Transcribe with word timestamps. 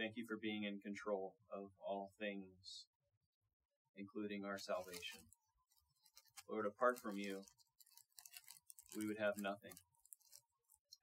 Thank 0.00 0.16
you 0.16 0.24
for 0.26 0.38
being 0.40 0.64
in 0.64 0.78
control 0.78 1.34
of 1.52 1.68
all 1.86 2.10
things, 2.18 2.86
including 3.98 4.46
our 4.46 4.58
salvation. 4.58 5.20
Lord, 6.50 6.64
apart 6.64 6.98
from 6.98 7.18
you, 7.18 7.42
we 8.96 9.06
would 9.06 9.18
have 9.18 9.34
nothing. 9.36 9.72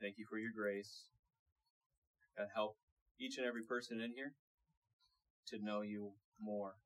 Thank 0.01 0.17
you 0.17 0.25
for 0.27 0.39
your 0.39 0.49
grace. 0.51 1.03
God, 2.35 2.47
help 2.55 2.77
each 3.19 3.37
and 3.37 3.45
every 3.45 3.61
person 3.61 4.01
in 4.01 4.13
here 4.15 4.33
to 5.49 5.63
know 5.63 5.81
you 5.81 6.13
more 6.41 6.77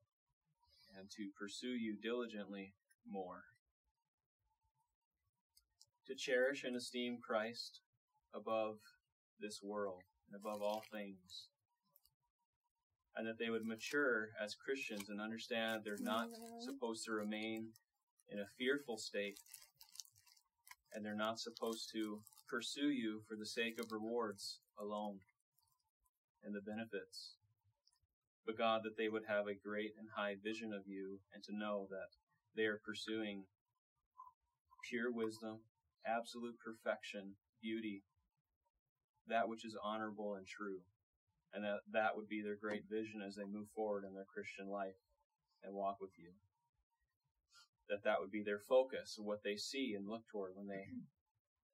and 1.00 1.10
to 1.12 1.30
pursue 1.40 1.78
you 1.80 1.96
diligently 1.96 2.74
more. 3.10 3.44
To 6.08 6.14
cherish 6.14 6.66
and 6.66 6.76
esteem 6.76 7.20
Christ 7.26 7.80
above 8.36 8.80
this 9.40 9.62
world 9.64 10.02
and 10.28 10.38
above 10.38 10.62
all 10.62 10.84
things. 10.92 11.48
And 13.16 13.28
that 13.28 13.38
they 13.38 13.50
would 13.50 13.66
mature 13.66 14.30
as 14.42 14.56
Christians 14.56 15.10
and 15.10 15.20
understand 15.20 15.82
they're 15.84 15.96
mm-hmm. 15.96 16.06
not 16.06 16.28
supposed 16.60 17.06
to 17.06 17.12
remain 17.12 17.68
in 18.30 18.40
a 18.40 18.48
fearful 18.58 18.98
state. 18.98 19.40
And 20.94 21.06
they're 21.06 21.16
not 21.16 21.40
supposed 21.40 21.90
to 21.94 22.22
pursue 22.50 22.90
you 22.90 23.22
for 23.28 23.36
the 23.36 23.46
sake 23.46 23.80
of 23.80 23.92
rewards 23.92 24.60
alone 24.80 25.20
and 26.44 26.56
the 26.56 26.62
benefits. 26.62 27.36
But 28.46 28.58
God, 28.58 28.82
that 28.84 28.98
they 28.98 29.08
would 29.08 29.24
have 29.28 29.48
a 29.48 29.54
great 29.54 29.94
and 29.98 30.08
high 30.16 30.36
vision 30.44 30.74
of 30.74 30.88
you 30.88 31.20
and 31.34 31.44
to 31.44 31.56
know 31.56 31.88
that 31.90 32.16
they 32.56 32.64
are 32.64 32.82
pursuing 32.84 33.44
pure 34.90 35.12
wisdom, 35.12 35.60
absolute 36.06 36.56
perfection, 36.60 37.36
beauty, 37.62 38.04
that 39.28 39.48
which 39.48 39.64
is 39.64 39.78
honorable 39.82 40.36
and 40.36 40.48
true. 40.48 40.80
And 41.54 41.64
that 41.64 41.84
that 41.92 42.16
would 42.16 42.30
be 42.30 42.42
their 42.42 42.56
great 42.56 42.84
vision 42.90 43.22
as 43.26 43.36
they 43.36 43.44
move 43.44 43.68
forward 43.76 44.06
in 44.08 44.14
their 44.14 44.28
Christian 44.32 44.70
life 44.70 44.96
and 45.64 45.76
walk 45.76 45.98
with 46.00 46.12
you. 46.18 46.32
That 47.90 48.04
that 48.06 48.22
would 48.22 48.32
be 48.32 48.44
their 48.44 48.62
focus, 48.70 49.16
what 49.20 49.44
they 49.44 49.58
see 49.58 49.94
and 49.96 50.08
look 50.08 50.24
toward 50.32 50.52
when 50.56 50.68
they 50.68 50.88
mm-hmm. 50.88 51.12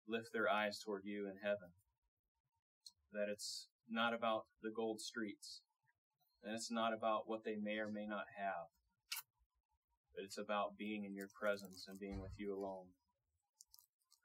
lift 0.08 0.34
their 0.34 0.50
eyes 0.50 0.80
toward 0.80 1.04
you 1.06 1.28
in 1.28 1.38
heaven. 1.44 1.70
That 3.14 3.30
it's 3.32 3.68
not 3.90 4.14
about 4.14 4.46
the 4.64 4.72
gold 4.76 5.00
streets, 5.00 5.62
and 6.44 6.56
it's 6.56 6.72
not 6.72 6.94
about 6.94 7.24
what 7.28 7.44
they 7.46 7.56
may 7.56 7.78
or 7.78 7.90
may 7.90 8.08
not 8.08 8.26
have, 8.38 8.68
but 10.16 10.26
it's 10.26 10.38
about 10.38 10.78
being 10.78 11.06
in 11.06 11.16
your 11.16 11.30
presence 11.40 11.86
and 11.88 12.00
being 12.00 12.20
with 12.20 12.34
you 12.38 12.54
alone. 12.54 12.88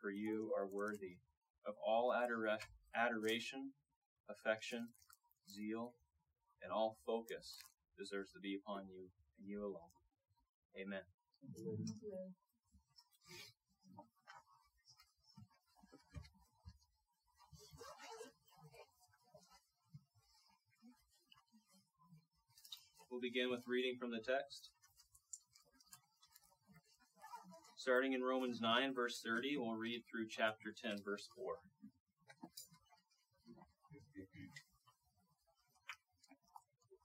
For 0.00 0.10
you 0.10 0.52
are 0.58 0.66
worthy 0.66 1.18
of 1.66 1.74
all 1.86 2.10
adora- 2.10 2.58
adoration, 2.96 3.72
affection, 4.28 4.88
zeal, 5.50 5.94
and 6.62 6.72
all 6.72 6.98
focus 7.06 7.58
deserves 7.98 8.32
to 8.32 8.40
be 8.40 8.56
upon 8.56 8.86
you 8.88 9.08
and 9.38 9.48
you 9.48 9.62
alone. 9.62 9.92
Amen. 10.80 11.02
We'll 23.10 23.20
begin 23.20 23.50
with 23.50 23.60
reading 23.66 23.96
from 24.00 24.10
the 24.10 24.20
text. 24.20 24.70
Starting 27.76 28.12
in 28.14 28.22
Romans 28.22 28.60
9, 28.60 28.94
verse 28.94 29.20
30, 29.24 29.56
we'll 29.58 29.74
read 29.74 30.02
through 30.08 30.28
chapter 30.28 30.72
10, 30.72 31.02
verse 31.04 31.28
4. 31.36 31.56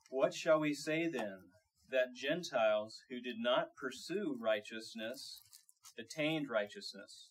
What 0.10 0.34
shall 0.34 0.60
we 0.60 0.74
say 0.74 1.08
then? 1.08 1.40
That 1.90 2.14
Gentiles 2.14 3.02
who 3.10 3.20
did 3.20 3.38
not 3.40 3.76
pursue 3.76 4.38
righteousness 4.40 5.42
attained 5.98 6.50
righteousness, 6.50 7.30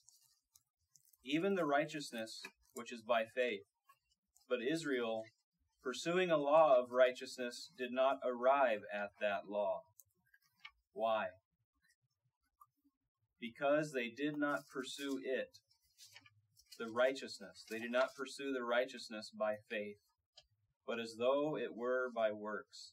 even 1.25 1.55
the 1.55 1.65
righteousness 1.65 2.43
which 2.75 2.93
is 2.93 3.03
by 3.03 3.25
faith. 3.25 3.67
But 4.49 4.59
Israel 4.63 5.25
pursuing 5.83 6.31
a 6.31 6.37
law 6.37 6.77
of 6.79 6.91
righteousness 6.91 7.71
did 7.79 7.93
not 7.93 8.19
arrive 8.25 8.81
at 8.93 9.11
that 9.21 9.49
law. 9.49 9.83
Why? 10.93 11.27
Because 13.41 13.93
they 13.93 14.09
did 14.09 14.37
not 14.37 14.69
pursue 14.73 15.21
it, 15.23 15.59
the 16.79 16.89
righteousness. 16.89 17.65
They 17.71 17.79
did 17.79 17.93
not 17.93 18.15
pursue 18.17 18.53
the 18.53 18.65
righteousness 18.65 19.31
by 19.31 19.57
faith, 19.69 19.99
but 20.87 21.01
as 21.01 21.17
though 21.19 21.57
it 21.57 21.77
were 21.77 22.11
by 22.15 22.33
works. 22.33 22.93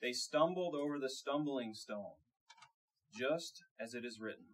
They 0.00 0.12
stumbled 0.12 0.74
over 0.74 0.98
the 0.98 1.10
stumbling 1.10 1.74
stone, 1.74 2.18
just 3.14 3.62
as 3.80 3.94
it 3.94 4.04
is 4.04 4.20
written. 4.20 4.46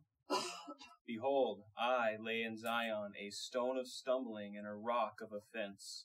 Behold, 1.07 1.63
I 1.79 2.17
lay 2.21 2.43
in 2.43 2.59
Zion 2.59 3.13
a 3.19 3.31
stone 3.31 3.79
of 3.79 3.89
stumbling 3.89 4.57
and 4.57 4.67
a 4.67 4.75
rock 4.75 5.21
of 5.23 5.33
offense 5.33 6.05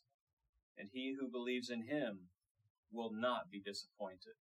and 0.78 0.90
he 0.92 1.16
who 1.20 1.28
believes 1.28 1.70
in 1.70 1.84
him 1.84 2.30
will 2.92 3.12
not 3.12 3.52
be 3.52 3.60
disappointed. 3.60 4.34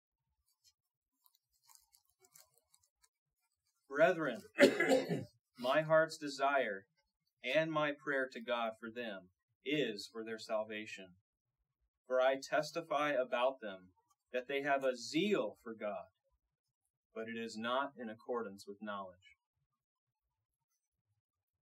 Brethren, 3.89 4.41
my 5.59 5.81
heart's 5.81 6.17
desire 6.17 6.85
and 7.43 7.71
my 7.71 7.91
prayer 7.91 8.29
to 8.31 8.39
God 8.39 8.73
for 8.79 8.89
them 8.89 9.23
is 9.65 10.09
for 10.11 10.23
their 10.23 10.39
salvation. 10.39 11.07
For 12.07 12.19
I 12.21 12.35
testify 12.35 13.11
about 13.11 13.61
them 13.61 13.89
that 14.33 14.47
they 14.47 14.61
have 14.61 14.83
a 14.83 14.95
zeal 14.95 15.57
for 15.63 15.73
God, 15.73 16.07
but 17.13 17.27
it 17.27 17.39
is 17.39 17.57
not 17.57 17.93
in 17.99 18.09
accordance 18.09 18.65
with 18.67 18.81
knowledge. 18.81 19.37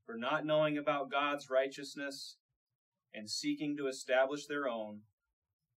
For 0.05 0.17
not 0.17 0.45
knowing 0.45 0.77
about 0.77 1.11
God's 1.11 1.49
righteousness 1.49 2.37
and 3.13 3.29
seeking 3.29 3.77
to 3.77 3.87
establish 3.87 4.45
their 4.45 4.67
own, 4.67 5.01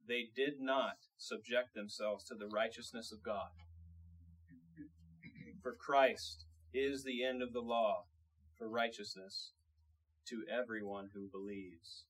they 0.06 0.28
did 0.34 0.54
not 0.58 0.96
subject 1.16 1.74
themselves 1.74 2.24
to 2.24 2.34
the 2.34 2.48
righteousness 2.48 3.12
of 3.12 3.22
God. 3.22 3.50
For 5.62 5.74
Christ 5.74 6.44
is 6.74 7.04
the 7.04 7.24
end 7.24 7.42
of 7.42 7.52
the 7.52 7.60
law 7.60 8.04
for 8.58 8.68
righteousness 8.68 9.52
to 10.26 10.44
everyone 10.50 11.10
who 11.14 11.28
believes. 11.28 12.04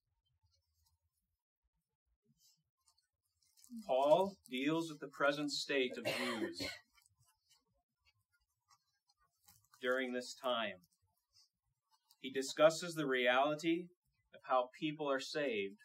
Paul 3.87 4.37
deals 4.51 4.91
with 4.91 5.01
the 5.01 5.09
present 5.09 5.51
state 5.51 5.97
of 5.97 6.05
Jews 6.05 6.63
during 9.81 10.13
this 10.13 10.35
time. 10.35 10.77
He 12.21 12.31
discusses 12.31 12.95
the 12.95 13.07
reality 13.07 13.87
of 14.35 14.41
how 14.45 14.71
people 14.79 15.11
are 15.11 15.21
saved 15.21 15.79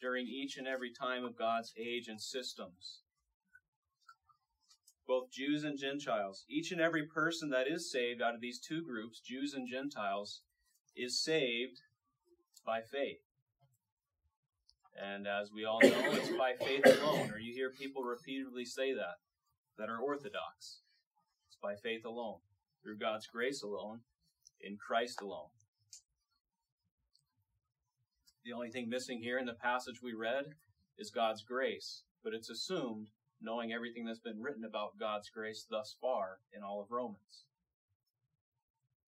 during 0.00 0.26
each 0.26 0.56
and 0.56 0.66
every 0.66 0.92
time 0.92 1.24
of 1.24 1.38
God's 1.38 1.72
age 1.78 2.08
and 2.08 2.20
systems. 2.20 3.02
Both 5.06 5.30
Jews 5.30 5.64
and 5.64 5.78
Gentiles. 5.78 6.44
Each 6.48 6.72
and 6.72 6.80
every 6.80 7.06
person 7.06 7.50
that 7.50 7.66
is 7.68 7.90
saved 7.90 8.20
out 8.20 8.34
of 8.34 8.40
these 8.40 8.58
two 8.58 8.82
groups, 8.82 9.20
Jews 9.20 9.54
and 9.54 9.68
Gentiles, 9.68 10.42
is 10.96 11.22
saved 11.22 11.80
by 12.66 12.80
faith. 12.80 13.27
And 15.00 15.26
as 15.26 15.52
we 15.52 15.64
all 15.64 15.80
know, 15.80 16.12
it's 16.12 16.30
by 16.30 16.54
faith 16.58 16.84
alone, 16.84 17.30
or 17.30 17.38
you 17.38 17.52
hear 17.54 17.70
people 17.70 18.02
repeatedly 18.02 18.64
say 18.64 18.92
that, 18.94 19.18
that 19.78 19.88
are 19.88 19.98
orthodox. 19.98 20.80
It's 21.48 21.58
by 21.62 21.76
faith 21.76 22.04
alone, 22.04 22.38
through 22.82 22.98
God's 22.98 23.26
grace 23.26 23.62
alone, 23.62 24.00
in 24.60 24.76
Christ 24.76 25.20
alone. 25.20 25.50
The 28.44 28.52
only 28.52 28.70
thing 28.70 28.88
missing 28.88 29.20
here 29.20 29.38
in 29.38 29.46
the 29.46 29.52
passage 29.52 30.02
we 30.02 30.14
read 30.14 30.46
is 30.98 31.10
God's 31.10 31.42
grace, 31.42 32.02
but 32.24 32.34
it's 32.34 32.50
assumed 32.50 33.08
knowing 33.40 33.72
everything 33.72 34.04
that's 34.04 34.18
been 34.18 34.42
written 34.42 34.64
about 34.64 34.98
God's 34.98 35.30
grace 35.30 35.64
thus 35.70 35.94
far 36.00 36.38
in 36.52 36.62
all 36.64 36.80
of 36.80 36.90
Romans. 36.90 37.44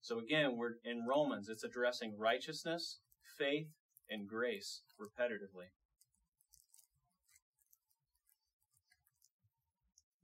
So 0.02 0.18
again, 0.18 0.56
we're 0.56 0.74
in 0.84 1.04
Romans, 1.06 1.48
it's 1.48 1.64
addressing 1.64 2.16
righteousness, 2.16 3.00
faith, 3.36 3.68
and 4.08 4.28
grace 4.28 4.82
repetitively. 5.00 5.70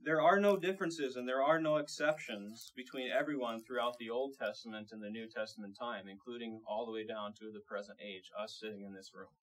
There 0.06 0.22
are 0.22 0.38
no 0.38 0.56
differences 0.56 1.16
and 1.16 1.28
there 1.28 1.42
are 1.42 1.60
no 1.60 1.78
exceptions 1.78 2.70
between 2.76 3.10
everyone 3.10 3.64
throughout 3.64 3.98
the 3.98 4.08
Old 4.08 4.38
Testament 4.38 4.90
and 4.92 5.02
the 5.02 5.10
New 5.10 5.26
Testament 5.26 5.76
time, 5.76 6.06
including 6.08 6.60
all 6.64 6.86
the 6.86 6.92
way 6.92 7.04
down 7.04 7.34
to 7.40 7.50
the 7.52 7.58
present 7.66 7.98
age, 8.00 8.30
us 8.40 8.56
sitting 8.60 8.84
in 8.84 8.94
this 8.94 9.10
room. 9.12 9.34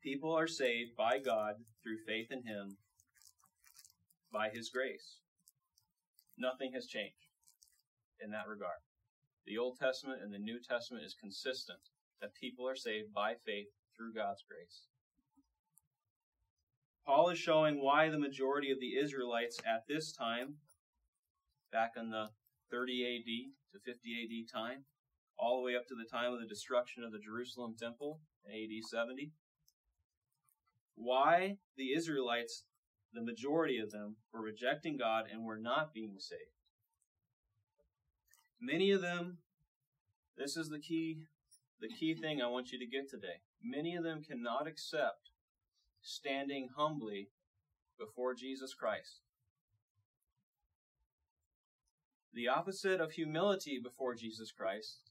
People 0.00 0.30
are 0.30 0.46
saved 0.46 0.94
by 0.96 1.18
God 1.18 1.56
through 1.82 1.98
faith 2.06 2.30
in 2.30 2.44
Him 2.44 2.76
by 4.32 4.48
His 4.48 4.70
grace. 4.70 5.18
Nothing 6.38 6.70
has 6.74 6.86
changed 6.86 7.34
in 8.22 8.30
that 8.30 8.46
regard. 8.46 8.78
The 9.44 9.58
Old 9.58 9.80
Testament 9.80 10.22
and 10.22 10.32
the 10.32 10.38
New 10.38 10.60
Testament 10.60 11.04
is 11.04 11.16
consistent 11.20 11.90
that 12.20 12.36
people 12.40 12.68
are 12.68 12.76
saved 12.76 13.12
by 13.12 13.34
faith 13.44 13.74
through 13.96 14.14
God's 14.14 14.44
grace. 14.48 14.86
Paul 17.04 17.30
is 17.30 17.38
showing 17.38 17.82
why 17.82 18.08
the 18.08 18.18
majority 18.18 18.70
of 18.70 18.78
the 18.78 18.96
Israelites 18.96 19.58
at 19.66 19.86
this 19.88 20.12
time, 20.12 20.56
back 21.72 21.92
in 21.96 22.10
the 22.10 22.28
30 22.70 23.04
AD 23.04 23.72
to 23.72 23.92
50 23.92 24.46
AD 24.46 24.60
time, 24.60 24.84
all 25.36 25.58
the 25.58 25.64
way 25.64 25.74
up 25.74 25.86
to 25.88 25.94
the 25.96 26.08
time 26.08 26.32
of 26.32 26.40
the 26.40 26.46
destruction 26.46 27.02
of 27.02 27.10
the 27.10 27.18
Jerusalem 27.18 27.74
temple 27.78 28.20
in 28.46 28.52
AD 28.52 28.84
70, 28.88 29.32
why 30.94 31.56
the 31.76 31.92
Israelites, 31.92 32.64
the 33.12 33.22
majority 33.22 33.78
of 33.78 33.90
them, 33.90 34.16
were 34.32 34.40
rejecting 34.40 34.96
God 34.96 35.24
and 35.30 35.44
were 35.44 35.58
not 35.58 35.92
being 35.92 36.16
saved. 36.18 36.40
Many 38.60 38.92
of 38.92 39.00
them, 39.00 39.38
this 40.36 40.56
is 40.56 40.68
the 40.68 40.78
key, 40.78 41.24
the 41.80 41.88
key 41.88 42.14
thing 42.14 42.40
I 42.40 42.46
want 42.46 42.70
you 42.70 42.78
to 42.78 42.86
get 42.86 43.10
today. 43.10 43.42
Many 43.60 43.96
of 43.96 44.04
them 44.04 44.22
cannot 44.22 44.68
accept 44.68 45.31
standing 46.02 46.68
humbly 46.76 47.28
before 47.98 48.34
Jesus 48.34 48.74
Christ. 48.74 49.20
The 52.34 52.48
opposite 52.48 53.00
of 53.00 53.12
humility 53.12 53.78
before 53.82 54.14
Jesus 54.14 54.52
Christ 54.52 55.10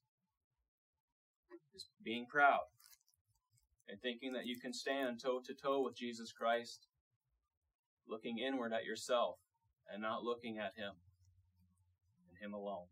is 1.73 1.87
being 2.03 2.25
proud 2.29 2.61
and 3.87 4.01
thinking 4.01 4.33
that 4.33 4.45
you 4.45 4.59
can 4.59 4.73
stand 4.73 5.21
toe 5.21 5.41
to 5.45 5.53
toe 5.53 5.83
with 5.83 5.95
Jesus 5.95 6.31
Christ, 6.31 6.87
looking 8.07 8.39
inward 8.39 8.73
at 8.73 8.85
yourself 8.85 9.37
and 9.91 10.01
not 10.01 10.23
looking 10.23 10.57
at 10.57 10.73
Him 10.75 10.93
and 12.29 12.37
Him 12.39 12.53
alone. 12.53 12.87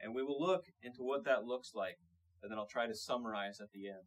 And 0.00 0.14
we 0.14 0.22
will 0.22 0.40
look 0.40 0.64
into 0.82 1.02
what 1.02 1.24
that 1.24 1.44
looks 1.44 1.72
like, 1.74 1.98
and 2.42 2.50
then 2.50 2.58
I'll 2.58 2.66
try 2.66 2.86
to 2.86 2.94
summarize 2.94 3.60
at 3.60 3.72
the 3.72 3.88
end. 3.88 4.06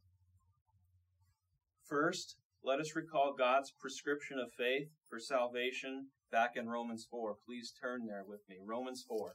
First, 1.89 2.36
let 2.63 2.80
us 2.80 2.95
recall 2.95 3.33
God's 3.36 3.71
prescription 3.71 4.38
of 4.38 4.51
faith 4.53 4.89
for 5.09 5.19
salvation 5.19 6.09
back 6.31 6.51
in 6.56 6.69
Romans 6.69 7.07
4. 7.09 7.38
Please 7.44 7.74
turn 7.81 8.06
there 8.06 8.24
with 8.27 8.41
me. 8.47 8.57
Romans 8.63 9.03
4. 9.07 9.33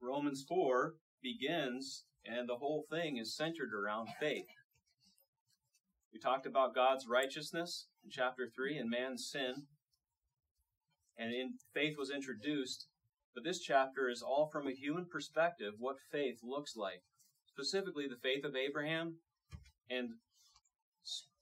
Romans 0.00 0.46
4 0.48 0.94
begins, 1.22 2.04
and 2.24 2.48
the 2.48 2.56
whole 2.56 2.86
thing 2.88 3.18
is 3.18 3.36
centered 3.36 3.74
around 3.74 4.08
faith. 4.18 4.46
We 6.12 6.18
talked 6.18 6.46
about 6.46 6.74
God's 6.74 7.06
righteousness 7.06 7.86
in 8.04 8.10
chapter 8.10 8.48
3 8.54 8.78
and 8.78 8.90
man's 8.90 9.28
sin, 9.30 9.66
and 11.18 11.32
in 11.32 11.54
faith 11.74 11.96
was 11.98 12.10
introduced, 12.10 12.86
but 13.34 13.44
this 13.44 13.60
chapter 13.60 14.08
is 14.08 14.22
all 14.22 14.48
from 14.50 14.66
a 14.66 14.72
human 14.72 15.06
perspective 15.06 15.74
what 15.78 15.96
faith 16.10 16.38
looks 16.42 16.76
like. 16.76 17.02
Specifically, 17.46 18.06
the 18.08 18.16
faith 18.22 18.44
of 18.44 18.56
Abraham, 18.56 19.16
and 19.90 20.10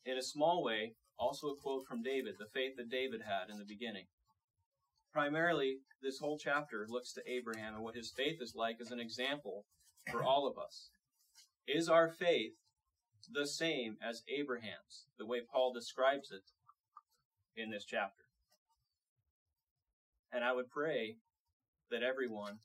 in 0.05 0.19
a 0.19 0.23
small 0.23 0.63
way, 0.63 0.95
also 1.19 1.49
a 1.49 1.57
quote 1.57 1.87
from 1.87 2.03
David, 2.03 2.35
the 2.39 2.51
faith 2.53 2.77
that 2.77 2.91
David 2.91 3.23
had 3.23 3.51
in 3.51 3.59
the 3.59 3.65
beginning. 3.65 4.07
Primarily, 5.13 5.79
this 6.03 6.19
whole 6.19 6.39
chapter 6.39 6.87
looks 6.89 7.13
to 7.13 7.23
Abraham 7.31 7.75
and 7.75 7.85
what 7.85 7.95
his 7.95 8.13
faith 8.17 8.39
is 8.41 8.55
like 8.57 8.77
as 8.81 8.91
an 8.91 8.99
example 8.99 9.65
for 10.11 10.25
all 10.25 10.47
of 10.47 10.59
us. 10.59 10.91
Is 11.67 11.89
our 11.89 12.09
faith 12.11 12.53
the 13.33 13.47
same 13.47 13.97
as 14.03 14.23
Abraham's, 14.29 15.07
the 15.19 15.27
way 15.27 15.41
Paul 15.41 15.73
describes 15.73 16.31
it 16.31 16.43
in 17.57 17.71
this 17.71 17.85
chapter? 17.85 18.25
And 20.33 20.45
I 20.45 20.53
would 20.53 20.71
pray 20.71 21.17
that 21.91 22.03
everyone 22.03 22.59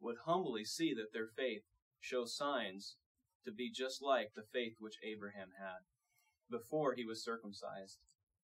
would 0.00 0.16
humbly 0.24 0.64
see 0.64 0.92
that 0.94 1.12
their 1.12 1.28
faith 1.28 1.62
shows 2.00 2.36
signs 2.36 2.96
to 3.44 3.52
be 3.52 3.70
just 3.70 4.02
like 4.02 4.32
the 4.34 4.42
faith 4.52 4.74
which 4.78 4.98
Abraham 5.04 5.50
had 5.58 5.84
before 6.50 6.94
he 6.94 7.04
was 7.04 7.24
circumcised 7.24 7.98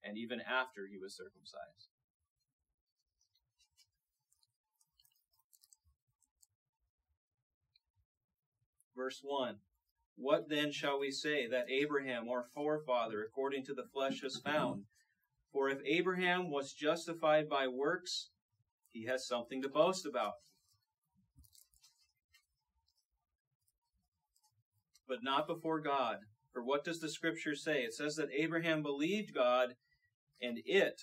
and 0.05 0.17
even 0.17 0.41
after 0.41 0.87
he 0.87 0.99
was 0.99 1.17
circumcised. 1.17 1.89
Verse 8.97 9.21
1 9.23 9.57
What 10.17 10.49
then 10.49 10.73
shall 10.73 11.01
we 11.01 11.11
say 11.11 11.47
that 11.49 11.71
Abraham, 11.71 12.29
our 12.29 12.47
forefather, 12.55 13.23
according 13.23 13.65
to 13.67 13.75
the 13.75 13.87
flesh, 13.93 14.21
has 14.23 14.41
found? 14.45 14.85
For 15.53 15.69
if 15.69 15.79
Abraham 15.85 16.51
was 16.51 16.73
justified 16.73 17.49
by 17.49 17.67
works, 17.67 18.31
he 18.91 19.07
has 19.07 19.27
something 19.27 19.63
to 19.63 19.69
boast 19.69 20.07
about. 20.07 20.35
But 25.09 25.23
not 25.23 25.47
before 25.47 25.81
God. 25.81 26.19
For 26.53 26.63
what 26.63 26.85
does 26.85 27.01
the 27.01 27.09
scripture 27.09 27.55
say? 27.55 27.83
It 27.83 27.95
says 27.95 28.17
that 28.17 28.29
Abraham 28.37 28.83
believed 28.83 29.35
God, 29.35 29.75
and 30.41 30.59
it, 30.65 31.03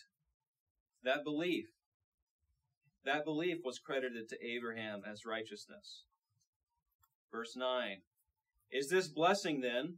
that 1.04 1.24
belief, 1.24 1.66
that 3.06 3.26
belief 3.26 3.60
was 3.64 3.80
credited 3.80 4.30
to 4.30 4.46
Abraham 4.46 5.02
as 5.10 5.26
righteousness. 5.26 6.04
Verse 7.32 7.56
9. 7.56 8.02
Is 8.72 8.90
this 8.90 9.08
blessing 9.08 9.62
then, 9.62 9.98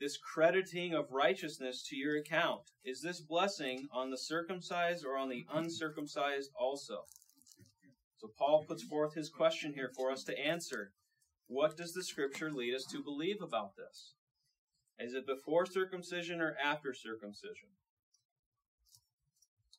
this 0.00 0.16
crediting 0.16 0.92
of 0.92 1.12
righteousness 1.12 1.82
to 1.88 1.96
your 1.96 2.16
account, 2.16 2.62
is 2.84 3.00
this 3.00 3.20
blessing 3.20 3.86
on 3.92 4.10
the 4.10 4.18
circumcised 4.18 5.04
or 5.04 5.16
on 5.16 5.28
the 5.28 5.46
uncircumcised 5.52 6.50
also? 6.58 7.04
So 8.16 8.28
Paul 8.36 8.64
puts 8.66 8.82
forth 8.82 9.14
his 9.14 9.30
question 9.30 9.74
here 9.74 9.90
for 9.96 10.10
us 10.10 10.24
to 10.24 10.38
answer. 10.38 10.92
What 11.46 11.76
does 11.76 11.92
the 11.92 12.02
scripture 12.02 12.50
lead 12.50 12.74
us 12.74 12.84
to 12.90 13.02
believe 13.02 13.40
about 13.40 13.76
this? 13.76 14.14
Is 14.98 15.14
it 15.14 15.26
before 15.26 15.66
circumcision 15.66 16.40
or 16.40 16.56
after 16.62 16.94
circumcision? 16.94 17.68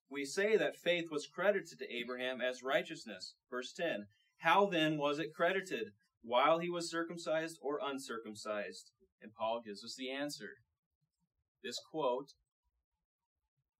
We 0.10 0.26
say 0.26 0.56
that 0.58 0.78
faith 0.78 1.10
was 1.12 1.28
credited 1.28 1.80
to 1.80 1.94
Abraham 1.94 2.40
as 2.40 2.64
righteousness. 2.64 3.34
Verse 3.50 3.74
10. 3.74 4.08
How 4.38 4.66
then 4.68 4.98
was 4.98 5.20
it 5.20 5.34
credited? 5.34 5.92
While 6.26 6.58
he 6.58 6.72
was 6.72 6.90
circumcised 6.90 7.60
or 7.62 7.80
uncircumcised? 7.86 8.92
And 9.22 9.32
Paul 9.34 9.62
gives 9.64 9.84
us 9.84 9.96
the 9.96 10.10
answer. 10.10 10.58
This 11.64 11.78
quote 11.92 12.30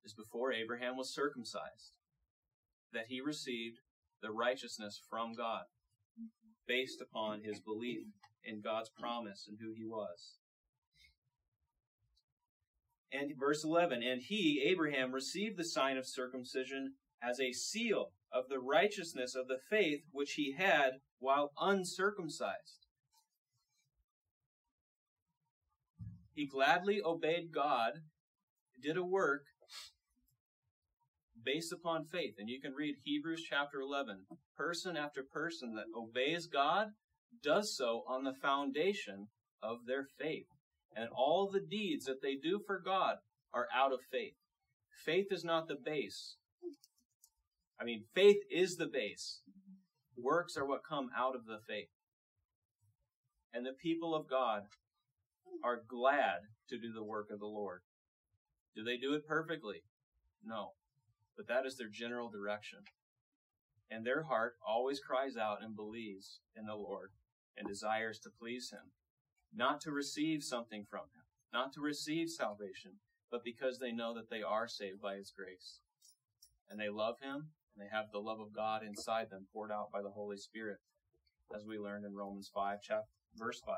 is 0.04 0.14
before 0.14 0.54
Abraham 0.54 0.96
was 0.96 1.14
circumcised, 1.14 1.94
that 2.94 3.06
he 3.10 3.20
received 3.20 3.78
the 4.22 4.32
righteousness 4.32 5.02
from 5.10 5.34
God 5.34 5.64
based 6.68 7.02
upon 7.02 7.42
his 7.44 7.60
belief 7.60 8.06
in 8.44 8.62
God's 8.62 8.92
promise 9.00 9.46
and 9.48 9.58
who 9.60 9.74
he 9.76 9.86
was. 9.86 10.38
And 13.12 13.32
verse 13.40 13.64
11, 13.64 14.04
and 14.04 14.22
he, 14.22 14.64
Abraham, 14.68 15.14
received 15.14 15.58
the 15.58 15.64
sign 15.64 15.98
of 15.98 16.08
circumcision 16.08 16.94
as 17.24 17.40
a 17.40 17.54
seal 17.54 18.12
of 18.32 18.46
the 18.50 18.60
righteousness 18.60 19.36
of 19.36 19.48
the 19.48 19.60
faith 19.70 20.02
which 20.12 20.34
he 20.34 20.54
had 20.54 21.00
while 21.20 21.52
uncircumcised. 21.60 22.86
He 26.34 26.46
gladly 26.46 27.02
obeyed 27.04 27.54
God, 27.54 27.94
did 28.82 28.98
a 28.98 29.04
work 29.04 29.44
based 31.46 31.72
upon 31.72 32.06
faith. 32.06 32.36
And 32.38 32.50
you 32.50 32.60
can 32.60 32.74
read 32.74 32.96
Hebrews 33.04 33.44
chapter 33.50 33.80
11. 33.80 34.26
Person 34.58 34.98
after 34.98 35.24
person 35.24 35.76
that 35.76 35.98
obeys 35.98 36.48
God 36.48 36.88
does 37.42 37.76
so 37.76 38.04
on 38.08 38.24
the 38.24 38.34
foundation 38.34 39.28
of 39.64 39.86
their 39.88 40.06
faith. 40.20 40.48
And 40.96 41.10
all 41.16 41.50
the 41.50 41.62
deeds 41.62 42.06
that 42.06 42.22
they 42.22 42.36
do 42.36 42.60
for 42.66 42.82
God 42.84 43.18
are 43.54 43.68
out 43.74 43.94
of 43.94 44.00
faith. 44.12 44.36
Faith 45.06 45.28
is 45.32 45.44
not 45.44 45.68
the 45.68 45.76
base. 45.76 46.36
I 47.80 47.84
mean, 47.84 48.04
faith 48.14 48.38
is 48.50 48.78
the 48.78 48.88
base. 48.88 49.42
Mm-hmm. 49.50 50.24
Works 50.24 50.58
are 50.58 50.66
what 50.66 50.82
come 50.88 51.10
out 51.18 51.36
of 51.36 51.46
the 51.46 51.60
faith. 51.68 51.90
And 53.54 53.66
the 53.66 53.74
people 53.74 54.16
of 54.16 54.30
God 54.30 54.64
are 55.64 55.84
glad 55.88 56.42
to 56.70 56.78
do 56.78 56.92
the 56.94 57.04
work 57.04 57.30
of 57.32 57.40
the 57.40 57.46
Lord. 57.46 57.82
Do 58.76 58.84
they 58.84 58.98
do 58.98 59.14
it 59.14 59.28
perfectly? 59.28 59.84
No 60.44 60.72
but 61.36 61.48
that 61.48 61.66
is 61.66 61.78
their 61.78 61.90
general 61.90 62.30
direction. 62.30 62.80
And 63.92 64.06
their 64.06 64.24
heart 64.24 64.56
always 64.66 65.00
cries 65.00 65.38
out 65.38 65.62
and 65.62 65.76
believes 65.76 66.40
in 66.56 66.66
the 66.66 66.76
Lord 66.76 67.12
and 67.58 67.68
desires 67.68 68.20
to 68.20 68.30
please 68.30 68.72
Him, 68.72 68.92
not 69.54 69.80
to 69.82 69.92
receive 69.92 70.44
something 70.44 70.86
from 70.90 71.02
Him, 71.02 71.24
not 71.54 71.74
to 71.74 71.82
receive 71.82 72.30
salvation, 72.30 72.94
but 73.32 73.44
because 73.44 73.80
they 73.80 73.92
know 73.92 74.14
that 74.16 74.30
they 74.30 74.42
are 74.42 74.68
saved 74.68 75.02
by 75.02 75.16
His 75.16 75.32
grace. 75.36 75.80
And 76.70 76.80
they 76.80 76.90
love 76.90 77.16
Him, 77.22 77.50
and 77.76 77.86
they 77.86 77.96
have 77.96 78.06
the 78.12 78.20
love 78.20 78.40
of 78.40 78.56
God 78.56 78.84
inside 78.84 79.30
them 79.30 79.48
poured 79.52 79.72
out 79.72 79.92
by 79.92 80.02
the 80.02 80.10
Holy 80.10 80.38
Spirit. 80.38 80.78
as 81.56 81.64
we 81.64 81.78
learned 81.78 82.06
in 82.06 82.16
Romans 82.16 82.50
5, 82.54 82.80
chapter, 82.82 83.08
verse 83.38 83.62
5. 83.64 83.76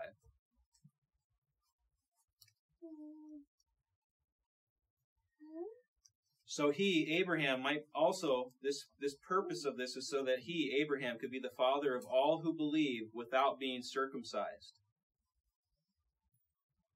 So 6.45 6.71
he, 6.71 7.17
Abraham, 7.19 7.61
might 7.61 7.83
also 7.93 8.53
this 8.63 8.85
this 8.99 9.15
purpose 9.27 9.65
of 9.65 9.77
this 9.77 9.95
is 9.95 10.09
so 10.09 10.23
that 10.23 10.39
he, 10.45 10.75
Abraham, 10.81 11.17
could 11.19 11.29
be 11.29 11.41
the 11.41 11.51
father 11.55 11.93
of 11.93 12.05
all 12.05 12.41
who 12.41 12.53
believe 12.53 13.09
without 13.13 13.59
being 13.59 13.81
circumcised, 13.83 14.79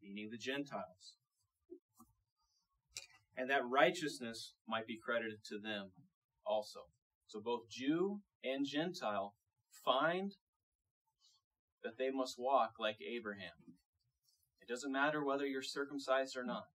meaning 0.02 0.30
the 0.32 0.38
Gentiles, 0.38 1.18
and 3.38 3.50
that 3.50 3.62
righteousness 3.70 4.54
might 4.68 4.88
be 4.88 4.98
credited 4.98 5.44
to 5.50 5.60
them 5.60 5.92
also. 6.46 6.82
So 7.28 7.40
both 7.40 7.70
Jew 7.70 8.22
and 8.44 8.66
Gentile 8.66 9.36
find 9.86 10.34
that 11.84 11.98
they 11.98 12.12
must 12.12 12.40
walk 12.40 12.74
like 12.80 12.98
Abraham. 13.02 13.76
It 14.62 14.68
doesn't 14.68 14.92
matter 14.92 15.24
whether 15.24 15.46
you're 15.46 15.62
circumcised 15.62 16.38
or 16.38 16.44
not. 16.44 16.66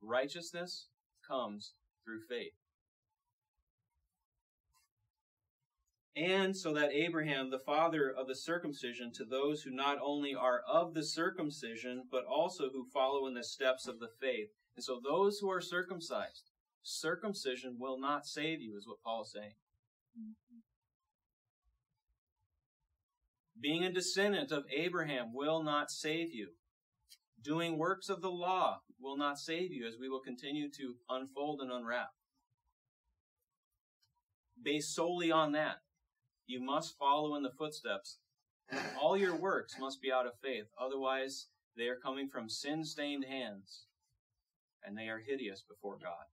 Righteousness 0.00 0.88
comes 1.26 1.74
through 2.04 2.20
faith. 2.28 2.52
And 6.16 6.56
so 6.56 6.72
that 6.74 6.92
Abraham, 6.92 7.50
the 7.50 7.60
father 7.60 8.10
of 8.10 8.26
the 8.26 8.34
circumcision, 8.34 9.12
to 9.14 9.24
those 9.24 9.62
who 9.62 9.70
not 9.70 9.98
only 10.02 10.34
are 10.34 10.62
of 10.68 10.92
the 10.92 11.04
circumcision, 11.04 12.04
but 12.10 12.24
also 12.24 12.70
who 12.70 12.84
follow 12.92 13.28
in 13.28 13.34
the 13.34 13.44
steps 13.44 13.86
of 13.86 14.00
the 14.00 14.08
faith. 14.20 14.48
And 14.74 14.84
so 14.84 15.00
those 15.02 15.38
who 15.38 15.48
are 15.48 15.60
circumcised, 15.60 16.47
circumcision 16.88 17.76
will 17.78 18.00
not 18.00 18.26
save 18.26 18.60
you, 18.60 18.76
is 18.76 18.86
what 18.86 19.02
Paul 19.04 19.22
is 19.22 19.32
saying. 19.32 19.54
Being 23.60 23.84
a 23.84 23.92
descendant 23.92 24.52
of 24.52 24.64
Abraham 24.74 25.32
will 25.34 25.62
not 25.62 25.90
save 25.90 26.32
you. 26.32 26.50
Doing 27.42 27.78
works 27.78 28.08
of 28.08 28.20
the 28.22 28.30
law 28.30 28.80
will 29.00 29.16
not 29.16 29.38
save 29.38 29.72
you, 29.72 29.86
as 29.86 29.96
we 30.00 30.08
will 30.08 30.20
continue 30.20 30.70
to 30.70 30.94
unfold 31.08 31.60
and 31.60 31.70
unwrap. 31.70 32.08
Based 34.60 34.94
solely 34.94 35.30
on 35.30 35.52
that, 35.52 35.76
you 36.46 36.60
must 36.60 36.98
follow 36.98 37.36
in 37.36 37.42
the 37.42 37.52
footsteps. 37.56 38.18
All 39.00 39.16
your 39.16 39.36
works 39.36 39.76
must 39.78 40.00
be 40.02 40.12
out 40.12 40.26
of 40.26 40.32
faith, 40.42 40.66
otherwise, 40.80 41.46
they 41.76 41.86
are 41.86 41.98
coming 42.02 42.28
from 42.28 42.48
sin 42.48 42.84
stained 42.84 43.24
hands, 43.24 43.84
and 44.84 44.96
they 44.96 45.08
are 45.08 45.20
hideous 45.20 45.62
before 45.68 45.96
God. 45.96 46.26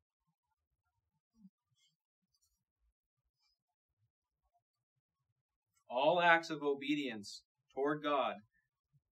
All 5.90 6.22
acts 6.22 6.50
of 6.50 6.64
obedience 6.64 7.44
toward 7.74 8.04
God 8.04 8.36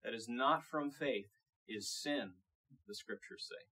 that 0.03 0.13
is 0.13 0.27
not 0.27 0.63
from 0.63 0.91
faith 0.91 1.29
is 1.67 1.87
sin, 1.87 2.31
the 2.87 2.95
scriptures 2.95 3.47
say. 3.49 3.65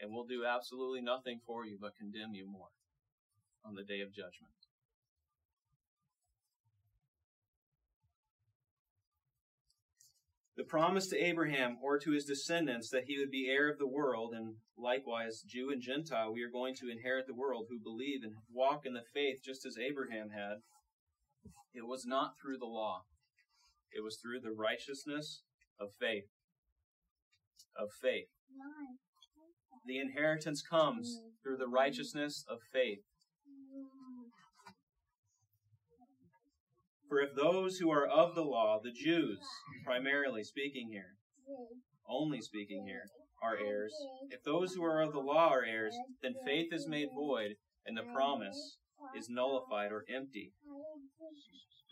And 0.00 0.12
will 0.12 0.26
do 0.26 0.44
absolutely 0.44 1.00
nothing 1.00 1.40
for 1.46 1.64
you 1.64 1.78
but 1.80 1.96
condemn 1.96 2.34
you 2.34 2.46
more 2.46 2.70
on 3.64 3.74
the 3.74 3.84
day 3.84 4.00
of 4.00 4.12
judgment. 4.12 4.52
The 10.56 10.64
promise 10.64 11.06
to 11.08 11.18
Abraham 11.18 11.78
or 11.82 11.98
to 11.98 12.10
his 12.10 12.24
descendants 12.24 12.90
that 12.90 13.04
he 13.06 13.18
would 13.18 13.30
be 13.30 13.48
heir 13.48 13.70
of 13.70 13.78
the 13.78 13.86
world, 13.86 14.34
and 14.34 14.56
likewise, 14.76 15.42
Jew 15.42 15.70
and 15.70 15.80
Gentile, 15.80 16.32
we 16.32 16.42
are 16.42 16.50
going 16.50 16.74
to 16.76 16.90
inherit 16.90 17.26
the 17.26 17.34
world 17.34 17.66
who 17.68 17.78
believe 17.78 18.22
and 18.22 18.34
walk 18.52 18.84
in 18.84 18.92
the 18.92 19.02
faith 19.14 19.40
just 19.42 19.64
as 19.64 19.78
Abraham 19.78 20.30
had. 20.30 20.58
It 21.74 21.86
was 21.86 22.04
not 22.06 22.34
through 22.40 22.58
the 22.58 22.66
law, 22.66 23.04
it 23.92 24.02
was 24.02 24.16
through 24.16 24.40
the 24.40 24.52
righteousness 24.52 25.42
of 25.80 25.88
faith 25.98 26.28
of 27.76 27.88
faith. 28.00 28.28
The 29.86 29.98
inheritance 29.98 30.62
comes 30.62 31.22
through 31.42 31.56
the 31.56 31.68
righteousness 31.68 32.44
of 32.48 32.58
faith. 32.72 33.00
For 37.08 37.20
if 37.20 37.34
those 37.34 37.78
who 37.78 37.90
are 37.90 38.06
of 38.06 38.34
the 38.34 38.42
law, 38.42 38.80
the 38.82 38.92
Jews, 38.92 39.40
primarily 39.84 40.44
speaking 40.44 40.88
here, 40.90 41.16
only 42.08 42.40
speaking 42.40 42.84
here, 42.86 43.04
are 43.42 43.56
heirs, 43.56 43.92
if 44.30 44.42
those 44.44 44.72
who 44.74 44.84
are 44.84 45.02
of 45.02 45.12
the 45.12 45.18
law 45.18 45.48
are 45.48 45.64
heirs, 45.64 45.94
then 46.22 46.34
faith 46.46 46.68
is 46.72 46.86
made 46.88 47.08
void, 47.14 47.56
and 47.84 47.96
the 47.96 48.04
promise 48.14 48.78
is 49.16 49.28
nullified 49.28 49.92
or 49.92 50.04
empty. 50.08 50.52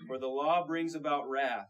For 0.07 0.19
the 0.19 0.29
law 0.29 0.67
brings 0.67 0.95
about 0.95 1.29
wrath, 1.29 1.69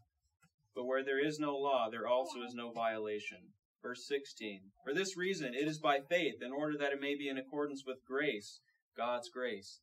but 0.75 0.85
where 0.85 1.05
there 1.05 1.25
is 1.25 1.39
no 1.39 1.57
law, 1.57 1.89
there 1.91 2.07
also 2.07 2.43
is 2.43 2.55
no 2.55 2.71
violation. 2.71 3.39
Verse 3.83 4.07
16. 4.07 4.61
For 4.85 4.93
this 4.95 5.17
reason, 5.17 5.55
it 5.55 5.67
is 5.67 5.79
by 5.79 6.01
faith, 6.01 6.43
in 6.43 6.53
order 6.53 6.77
that 6.79 6.93
it 6.93 7.01
may 7.01 7.17
be 7.17 7.29
in 7.29 7.39
accordance 7.39 7.85
with 7.87 8.05
grace, 8.07 8.61
God's 8.97 9.29
grace. 9.29 9.81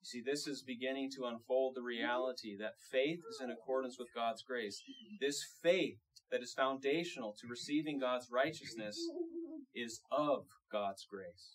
You 0.00 0.06
see, 0.06 0.20
this 0.20 0.46
is 0.48 0.62
beginning 0.62 1.10
to 1.16 1.26
unfold 1.26 1.76
the 1.76 1.82
reality 1.82 2.56
that 2.58 2.80
faith 2.90 3.20
is 3.30 3.40
in 3.40 3.50
accordance 3.50 3.98
with 3.98 4.08
God's 4.14 4.42
grace. 4.42 4.82
This 5.20 5.44
faith 5.62 5.98
that 6.32 6.42
is 6.42 6.54
foundational 6.54 7.36
to 7.40 7.46
receiving 7.46 8.00
God's 8.00 8.28
righteousness 8.32 8.98
is 9.74 10.00
of 10.10 10.46
God's 10.72 11.06
grace. 11.08 11.54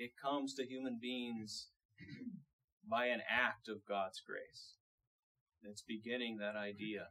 It 0.00 0.12
comes 0.16 0.54
to 0.54 0.66
human 0.66 0.98
beings 0.98 1.66
by 2.90 3.08
an 3.08 3.20
act 3.28 3.68
of 3.68 3.84
God's 3.86 4.22
grace. 4.26 4.76
It's 5.62 5.82
beginning 5.82 6.38
that 6.38 6.56
idea. 6.56 7.08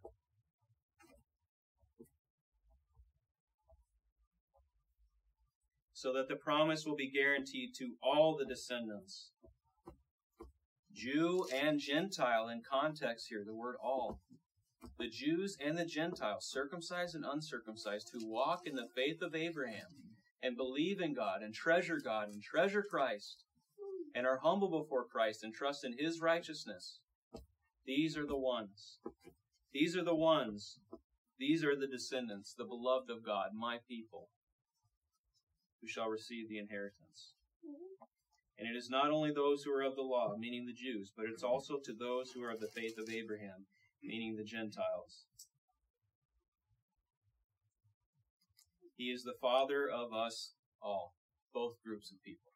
so 5.93 6.13
that 6.13 6.29
the 6.29 6.35
promise 6.35 6.85
will 6.85 6.95
be 6.95 7.11
guaranteed 7.11 7.75
to 7.75 7.91
all 8.01 8.37
the 8.37 8.45
descendants. 8.45 9.31
Jew 10.93 11.45
and 11.53 11.77
Gentile 11.77 12.47
in 12.47 12.61
context 12.61 13.27
here, 13.27 13.43
the 13.45 13.53
word 13.53 13.75
all. 13.83 14.21
The 14.97 15.09
Jews 15.09 15.57
and 15.61 15.77
the 15.77 15.83
Gentiles, 15.83 16.49
circumcised 16.49 17.15
and 17.15 17.25
uncircumcised, 17.25 18.11
who 18.13 18.25
walk 18.25 18.61
in 18.65 18.75
the 18.75 18.87
faith 18.95 19.21
of 19.21 19.35
Abraham 19.35 20.08
and 20.41 20.55
believe 20.55 21.01
in 21.01 21.13
God 21.13 21.41
and 21.41 21.53
treasure 21.53 21.99
God 22.03 22.29
and 22.29 22.41
treasure 22.41 22.83
Christ 22.83 23.43
and 24.15 24.25
are 24.25 24.39
humble 24.41 24.69
before 24.69 25.05
Christ 25.05 25.43
and 25.43 25.53
trust 25.53 25.83
in 25.83 25.97
his 25.97 26.21
righteousness. 26.21 26.99
These 27.85 28.17
are 28.17 28.25
the 28.25 28.37
ones. 28.37 28.99
These 29.73 29.95
are 29.95 30.03
the 30.03 30.15
ones. 30.15 30.79
These 31.39 31.63
are 31.63 31.75
the 31.75 31.87
descendants, 31.87 32.53
the 32.53 32.65
beloved 32.65 33.09
of 33.09 33.25
God, 33.25 33.49
my 33.53 33.77
people 33.87 34.29
who 35.81 35.87
shall 35.87 36.09
receive 36.09 36.49
the 36.49 36.57
inheritance. 36.57 37.33
And 38.57 38.67
it 38.67 38.77
is 38.77 38.89
not 38.89 39.09
only 39.09 39.31
those 39.31 39.63
who 39.63 39.71
are 39.71 39.83
of 39.83 39.95
the 39.95 40.01
law, 40.01 40.35
meaning 40.37 40.65
the 40.65 40.73
Jews, 40.73 41.13
but 41.15 41.27
it's 41.31 41.43
also 41.43 41.77
to 41.77 41.93
those 41.93 42.31
who 42.31 42.43
are 42.43 42.51
of 42.51 42.59
the 42.59 42.67
faith 42.67 42.97
of 42.97 43.09
Abraham, 43.09 43.65
meaning 44.03 44.35
the 44.35 44.43
Gentiles. 44.43 45.25
He 48.99 49.11
is 49.11 49.23
the 49.23 49.37
father 49.39 49.89
of 49.89 50.11
us 50.11 50.51
all, 50.81 51.15
both 51.53 51.81
groups 51.81 52.11
of 52.11 52.21
people. 52.21 52.51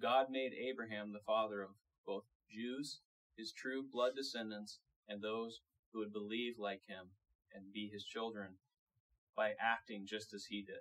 God 0.00 0.28
made 0.30 0.54
Abraham 0.54 1.12
the 1.12 1.20
father 1.26 1.60
of 1.60 1.68
both 2.06 2.24
Jews, 2.50 3.00
his 3.36 3.52
true 3.52 3.84
blood 3.92 4.12
descendants, 4.16 4.78
and 5.06 5.20
those 5.20 5.60
who 5.92 5.98
would 5.98 6.10
believe 6.14 6.54
like 6.58 6.80
him 6.88 7.08
and 7.52 7.70
be 7.70 7.90
his 7.92 8.02
children 8.02 8.54
by 9.36 9.52
acting 9.60 10.06
just 10.06 10.32
as 10.32 10.46
he 10.46 10.62
did 10.62 10.80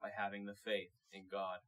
by 0.00 0.10
having 0.16 0.46
the 0.46 0.54
faith 0.54 0.92
in 1.12 1.22
God. 1.28 1.58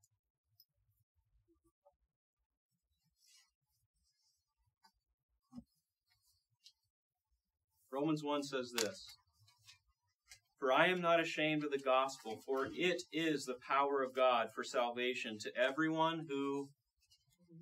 Romans 7.91 8.23
1 8.23 8.45
says 8.45 8.71
this 8.71 9.19
For 10.65 10.73
I 10.73 10.87
am 10.87 11.03
not 11.03 11.21
ashamed 11.21 11.63
of 11.63 11.71
the 11.71 11.79
gospel, 11.79 12.41
for 12.47 12.69
it 12.73 13.03
is 13.13 13.45
the 13.45 13.59
power 13.69 14.03
of 14.03 14.17
God 14.17 14.49
for 14.55 14.65
salvation 14.65 15.39
to 15.41 15.55
everyone 15.55 16.25
who 16.27 16.71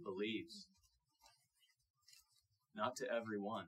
believes. 0.04 0.68
Not 2.76 2.94
to 2.98 3.12
everyone 3.12 3.64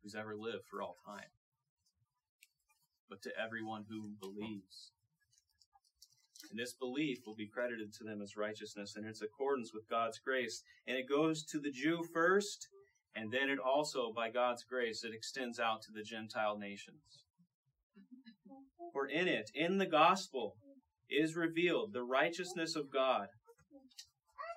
who's 0.00 0.14
ever 0.14 0.36
lived 0.36 0.64
for 0.70 0.80
all 0.80 0.96
time 1.04 1.26
but 3.08 3.20
to 3.22 3.32
everyone 3.36 3.84
who 3.88 4.12
believes. 4.20 4.92
And 6.52 6.60
this 6.60 6.72
belief 6.72 7.26
will 7.26 7.34
be 7.34 7.48
credited 7.48 7.92
to 7.94 8.04
them 8.04 8.22
as 8.22 8.36
righteousness 8.36 8.94
in 8.96 9.04
its 9.04 9.22
accordance 9.22 9.74
with 9.74 9.90
God's 9.90 10.20
grace. 10.20 10.62
And 10.86 10.96
it 10.96 11.08
goes 11.08 11.42
to 11.46 11.58
the 11.58 11.72
Jew 11.72 12.04
first, 12.14 12.68
and 13.14 13.30
then 13.32 13.50
it 13.50 13.58
also, 13.58 14.12
by 14.14 14.30
God's 14.30 14.64
grace, 14.64 15.04
it 15.04 15.14
extends 15.14 15.58
out 15.60 15.82
to 15.82 15.92
the 15.92 16.02
Gentile 16.02 16.58
nations. 16.58 17.24
For 18.92 19.06
in 19.06 19.28
it, 19.28 19.50
in 19.54 19.78
the 19.78 19.86
gospel, 19.86 20.56
is 21.10 21.36
revealed 21.36 21.92
the 21.92 22.02
righteousness 22.02 22.76
of 22.76 22.90
God 22.92 23.28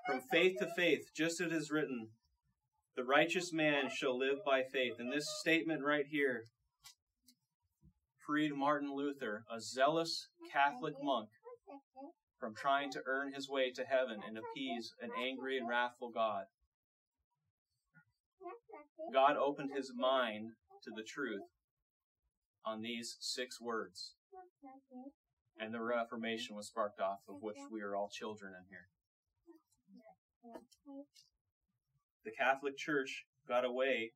From 0.08 0.22
faith 0.32 0.58
to 0.60 0.68
faith, 0.76 1.10
just 1.16 1.42
as 1.42 1.48
it 1.48 1.54
is 1.54 1.72
written, 1.72 2.10
the 2.96 3.04
righteous 3.04 3.52
man 3.54 3.90
shall 3.90 4.18
live 4.18 4.38
by 4.46 4.64
faith. 4.64 4.96
And 5.00 5.12
this 5.12 5.28
statement 5.42 5.84
right 5.84 6.06
here 6.10 6.44
freed 8.26 8.54
Martin 8.54 8.96
Luther, 8.96 9.44
a 9.52 9.60
zealous 9.60 10.28
Catholic 10.52 10.96
monk, 11.02 11.30
from 12.40 12.56
trying 12.56 12.92
to 12.92 13.02
earn 13.08 13.34
his 13.34 13.50
way 13.50 13.72
to 13.72 13.84
heaven 13.84 14.22
and 14.28 14.38
appease 14.38 14.94
an 15.02 15.10
angry 15.22 15.58
and 15.58 15.68
wrathful 15.68 16.12
God. 16.12 16.46
God 19.14 19.38
opened 19.38 19.72
his 19.76 19.92
mind 19.96 20.52
to 20.84 20.92
the 20.96 21.04
truth 21.04 21.42
on 22.66 22.82
these 22.82 23.18
six 23.20 23.62
words. 23.62 24.16
And 25.60 25.74
the 25.74 25.82
Reformation 25.82 26.56
was 26.56 26.68
sparked 26.68 27.00
off, 27.00 27.20
of 27.30 27.38
which 27.42 27.58
we 27.72 27.82
are 27.82 27.96
all 27.96 28.10
children 28.12 28.54
in 28.54 28.66
here. 28.70 28.90
The 32.24 32.32
Catholic 32.32 32.78
Church 32.78 33.26
got 33.48 33.64
away. 33.64 34.14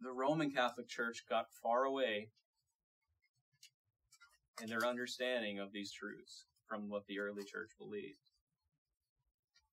The 0.00 0.10
Roman 0.10 0.50
Catholic 0.50 0.88
Church 0.88 1.24
got 1.28 1.46
far 1.62 1.84
away 1.84 2.30
in 4.62 4.68
their 4.68 4.86
understanding 4.86 5.58
of 5.58 5.72
these 5.72 5.92
truths 5.92 6.44
from 6.66 6.88
what 6.88 7.06
the 7.06 7.18
early 7.18 7.44
church 7.44 7.70
believed 7.78 8.30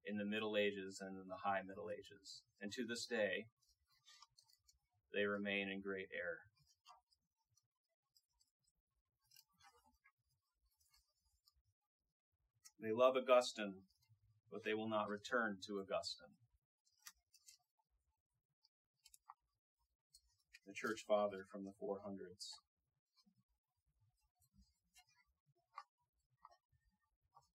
in 0.06 0.17
the 0.17 0.25
Middle 0.25 0.56
Ages 0.58 1.00
and 1.01 1.15
in 1.17 1.27
the 1.27 1.44
High 1.44 1.62
Middle 1.67 1.89
Ages. 1.91 2.41
And 2.62 2.72
to 2.74 2.86
this 2.86 3.06
day, 3.06 3.48
they 5.14 5.26
remain 5.26 5.70
in 5.70 5.82
great 5.82 6.08
error. 6.14 6.40
They 12.82 12.92
love 12.92 13.16
Augustine, 13.18 13.74
but 14.52 14.64
they 14.64 14.74
will 14.74 14.90
not 14.90 15.10
return 15.10 15.58
to 15.68 15.80
Augustine. 15.80 16.28
The 20.68 20.74
church 20.74 21.04
father 21.08 21.46
from 21.52 21.64
the 21.66 21.72
400s. 21.82 22.60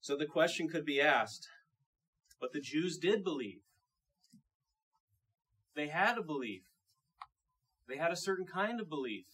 So 0.00 0.16
the 0.16 0.26
question 0.26 0.68
could 0.68 0.84
be 0.84 1.00
asked, 1.00 1.48
but 2.40 2.52
the 2.52 2.60
Jews 2.60 2.98
did 2.98 3.22
believe. 3.22 3.60
They 5.76 5.88
had 5.88 6.18
a 6.18 6.22
belief. 6.22 6.62
They 7.88 7.96
had 7.96 8.12
a 8.12 8.16
certain 8.16 8.46
kind 8.46 8.80
of 8.80 8.88
belief. 8.88 9.26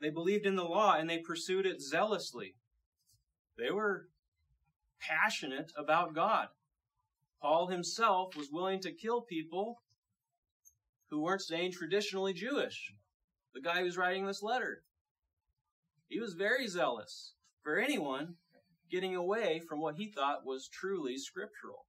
They 0.00 0.10
believed 0.10 0.46
in 0.46 0.56
the 0.56 0.64
law 0.64 0.94
and 0.94 1.08
they 1.08 1.18
pursued 1.18 1.66
it 1.66 1.80
zealously. 1.80 2.54
They 3.58 3.70
were 3.70 4.08
passionate 5.00 5.72
about 5.76 6.14
God. 6.14 6.48
Paul 7.40 7.68
himself 7.68 8.36
was 8.36 8.50
willing 8.50 8.80
to 8.80 8.92
kill 8.92 9.22
people 9.22 9.82
who 11.10 11.22
weren't 11.22 11.40
staying 11.40 11.72
traditionally 11.72 12.32
Jewish. 12.32 12.92
The 13.54 13.60
guy 13.60 13.80
who's 13.80 13.96
writing 13.96 14.26
this 14.26 14.42
letter. 14.42 14.82
He 16.08 16.20
was 16.20 16.34
very 16.34 16.68
zealous 16.68 17.34
for 17.62 17.78
anyone 17.78 18.34
getting 18.90 19.16
away 19.16 19.60
from 19.66 19.80
what 19.80 19.96
he 19.96 20.10
thought 20.10 20.44
was 20.44 20.68
truly 20.68 21.16
scriptural. 21.16 21.85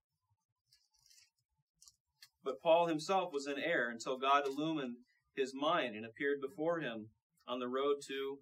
But 2.44 2.62
Paul 2.62 2.88
himself 2.88 3.34
was 3.34 3.48
in 3.48 3.60
error 3.60 3.90
until 3.90 4.18
God 4.18 4.48
illumined 4.48 4.98
his 5.36 5.54
mind 5.54 5.96
and 5.96 6.06
appeared 6.06 6.42
before 6.42 6.80
him 6.80 7.08
on 7.48 7.60
the 7.60 7.68
road 7.68 7.98
to 8.08 8.40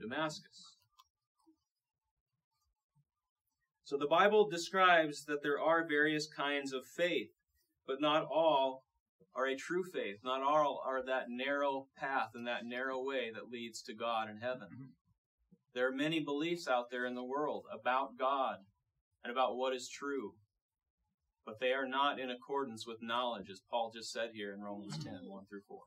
Damascus. 0.00 0.76
So 3.84 3.98
the 3.98 4.06
Bible 4.06 4.48
describes 4.48 5.24
that 5.26 5.42
there 5.42 5.60
are 5.60 5.86
various 5.86 6.26
kinds 6.26 6.72
of 6.72 6.86
faith, 6.86 7.30
but 7.86 8.00
not 8.00 8.24
all 8.24 8.84
are 9.34 9.46
a 9.46 9.56
true 9.56 9.84
faith. 9.84 10.18
Not 10.24 10.42
all 10.42 10.82
are 10.86 11.04
that 11.04 11.28
narrow 11.28 11.88
path 11.96 12.30
and 12.34 12.46
that 12.46 12.64
narrow 12.64 13.02
way 13.02 13.30
that 13.34 13.50
leads 13.50 13.82
to 13.82 13.94
God 13.94 14.28
and 14.30 14.40
heaven. 14.40 14.68
Mm-hmm. 14.72 14.84
There 15.74 15.88
are 15.88 15.92
many 15.92 16.20
beliefs 16.20 16.68
out 16.68 16.90
there 16.90 17.04
in 17.04 17.14
the 17.14 17.24
world 17.24 17.64
about 17.72 18.16
God 18.16 18.58
and 19.22 19.32
about 19.32 19.56
what 19.56 19.74
is 19.74 19.88
true, 19.88 20.34
but 21.44 21.60
they 21.60 21.72
are 21.72 21.86
not 21.86 22.18
in 22.18 22.30
accordance 22.30 22.86
with 22.86 23.02
knowledge, 23.02 23.50
as 23.50 23.60
Paul 23.70 23.90
just 23.94 24.12
said 24.12 24.30
here 24.32 24.52
in 24.52 24.60
Romans 24.60 24.96
10 25.02 25.28
1 25.28 25.44
through 25.46 25.62
4. 25.68 25.78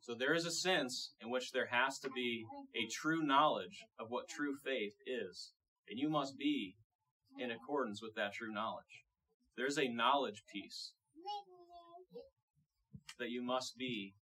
So 0.00 0.14
there 0.14 0.34
is 0.34 0.44
a 0.46 0.50
sense 0.50 1.14
in 1.20 1.30
which 1.30 1.52
there 1.52 1.68
has 1.70 1.98
to 2.00 2.10
be 2.10 2.44
a 2.74 2.90
true 2.90 3.22
knowledge 3.22 3.84
of 4.00 4.10
what 4.10 4.28
true 4.28 4.56
faith 4.64 4.94
is. 5.06 5.52
And 5.88 5.98
you 5.98 6.08
must 6.10 6.36
be 6.36 6.74
in 7.38 7.50
accordance 7.52 8.02
with 8.02 8.14
that 8.16 8.32
true 8.34 8.52
knowledge. 8.52 9.04
There's 9.56 9.78
a 9.78 9.88
knowledge 9.88 10.42
piece 10.52 10.92
that 13.18 13.30
you 13.30 13.42
must 13.42 13.78
be 13.78 14.14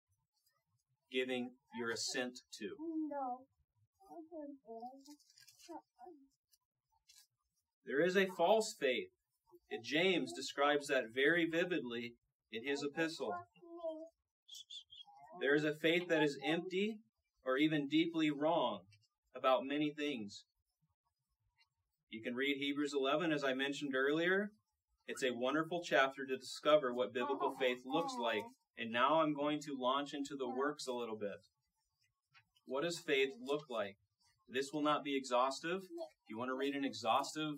giving 1.12 1.52
your 1.78 1.92
assent 1.92 2.40
to. 2.58 2.74
There 7.88 8.04
is 8.04 8.16
a 8.16 8.26
false 8.26 8.76
faith. 8.78 9.08
And 9.70 9.82
James 9.82 10.32
describes 10.34 10.88
that 10.88 11.14
very 11.14 11.48
vividly 11.50 12.14
in 12.52 12.66
his 12.66 12.82
epistle. 12.82 13.34
There 15.40 15.54
is 15.54 15.64
a 15.64 15.74
faith 15.74 16.08
that 16.08 16.22
is 16.22 16.38
empty 16.44 16.98
or 17.44 17.56
even 17.56 17.88
deeply 17.88 18.30
wrong 18.30 18.80
about 19.34 19.64
many 19.64 19.90
things. 19.90 20.44
You 22.10 22.22
can 22.22 22.34
read 22.34 22.58
Hebrews 22.58 22.92
11, 22.94 23.32
as 23.32 23.44
I 23.44 23.54
mentioned 23.54 23.94
earlier. 23.94 24.50
It's 25.06 25.22
a 25.22 25.34
wonderful 25.34 25.82
chapter 25.82 26.26
to 26.26 26.36
discover 26.36 26.92
what 26.92 27.14
biblical 27.14 27.54
faith 27.58 27.78
looks 27.86 28.14
like. 28.20 28.44
And 28.76 28.92
now 28.92 29.20
I'm 29.20 29.34
going 29.34 29.60
to 29.62 29.76
launch 29.78 30.12
into 30.12 30.36
the 30.36 30.48
works 30.48 30.86
a 30.86 30.92
little 30.92 31.16
bit. 31.16 31.40
What 32.66 32.82
does 32.82 32.98
faith 32.98 33.30
look 33.42 33.64
like? 33.70 33.96
This 34.48 34.72
will 34.72 34.82
not 34.82 35.04
be 35.04 35.16
exhaustive. 35.16 35.82
If 35.82 36.30
you 36.30 36.38
want 36.38 36.50
to 36.50 36.54
read 36.54 36.74
an 36.74 36.84
exhaustive 36.84 37.54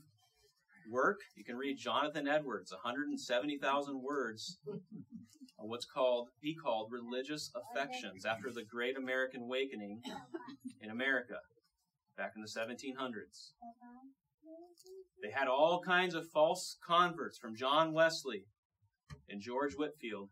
work, 0.90 1.20
you 1.34 1.44
can 1.44 1.56
read 1.56 1.78
Jonathan 1.78 2.28
Edwards, 2.28 2.72
170,000 2.72 4.02
words 4.02 4.58
on 5.58 5.68
what's 5.68 5.84
called 5.84 6.28
he 6.40 6.54
called 6.54 6.90
religious 6.90 7.50
affections 7.54 8.24
after 8.24 8.50
the 8.50 8.64
Great 8.64 8.96
American 8.96 9.42
Awakening 9.42 10.02
in 10.80 10.90
America 10.90 11.36
back 12.16 12.32
in 12.36 12.42
the 12.42 12.48
1700s. 12.48 13.52
They 15.22 15.30
had 15.30 15.48
all 15.48 15.80
kinds 15.80 16.14
of 16.14 16.28
false 16.28 16.76
converts 16.86 17.38
from 17.38 17.56
John 17.56 17.92
Wesley 17.92 18.46
and 19.28 19.40
George 19.40 19.74
Whitefield 19.74 20.30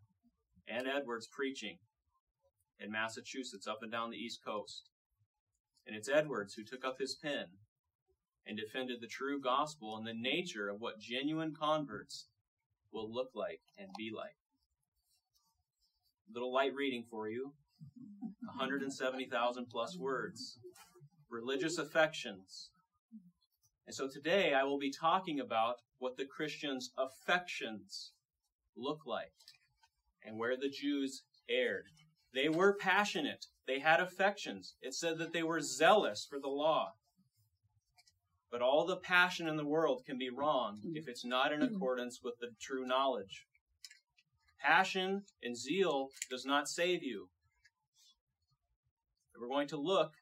and 0.66 0.86
Edwards 0.86 1.28
preaching 1.30 1.78
in 2.80 2.90
Massachusetts 2.90 3.66
up 3.66 3.78
and 3.82 3.92
down 3.92 4.10
the 4.10 4.16
East 4.16 4.40
Coast. 4.44 4.88
And 5.86 5.96
it's 5.96 6.08
Edwards 6.08 6.54
who 6.54 6.64
took 6.64 6.84
up 6.84 6.98
his 6.98 7.14
pen 7.14 7.46
and 8.48 8.56
defended 8.56 9.00
the 9.00 9.06
true 9.06 9.38
gospel 9.40 9.96
and 9.96 10.06
the 10.06 10.14
nature 10.14 10.68
of 10.68 10.80
what 10.80 10.98
genuine 10.98 11.54
converts 11.54 12.26
will 12.90 13.12
look 13.12 13.30
like 13.34 13.60
and 13.78 13.88
be 13.96 14.10
like. 14.14 14.36
Little 16.32 16.52
light 16.52 16.74
reading 16.74 17.04
for 17.10 17.28
you 17.28 17.52
170,000 18.44 19.66
plus 19.66 19.96
words. 19.98 20.58
Religious 21.30 21.76
affections. 21.76 22.70
And 23.86 23.94
so 23.94 24.08
today 24.08 24.54
I 24.54 24.64
will 24.64 24.78
be 24.78 24.90
talking 24.90 25.40
about 25.40 25.76
what 25.98 26.16
the 26.16 26.24
Christian's 26.24 26.90
affections 26.96 28.12
look 28.76 29.00
like 29.06 29.32
and 30.24 30.38
where 30.38 30.56
the 30.56 30.70
Jews 30.70 31.22
erred. 31.50 31.84
They 32.34 32.48
were 32.48 32.74
passionate. 32.74 33.46
They 33.66 33.80
had 33.80 34.00
affections. 34.00 34.74
It 34.80 34.94
said 34.94 35.18
that 35.18 35.32
they 35.32 35.42
were 35.42 35.60
zealous 35.60 36.26
for 36.28 36.38
the 36.38 36.48
law. 36.48 36.92
But 38.50 38.62
all 38.62 38.86
the 38.86 38.96
passion 38.96 39.46
in 39.46 39.56
the 39.56 39.66
world 39.66 40.02
can 40.06 40.18
be 40.18 40.30
wrong 40.30 40.78
hmm. 40.82 40.96
if 40.96 41.08
it's 41.08 41.24
not 41.24 41.52
in 41.52 41.60
hmm. 41.60 41.74
accordance 41.74 42.20
with 42.22 42.34
the 42.40 42.48
true 42.60 42.86
knowledge. 42.86 43.46
Passion 44.60 45.22
and 45.42 45.56
zeal 45.56 46.08
does 46.30 46.44
not 46.44 46.68
save 46.68 47.02
you. 47.02 47.28
We're 49.40 49.48
going 49.48 49.68
to 49.68 49.76
look 49.76 50.14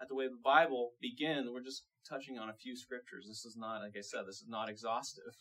at 0.00 0.08
the 0.08 0.14
way 0.14 0.28
the 0.28 0.38
Bible 0.44 0.92
begins. 1.00 1.48
We're 1.50 1.60
just 1.60 1.84
touching 2.08 2.38
on 2.38 2.48
a 2.48 2.54
few 2.54 2.76
scriptures. 2.76 3.26
This 3.26 3.44
is 3.44 3.56
not, 3.56 3.82
like 3.82 3.96
I 3.96 4.00
said, 4.00 4.22
this 4.26 4.36
is 4.36 4.48
not 4.48 4.68
exhaustive. 4.68 5.34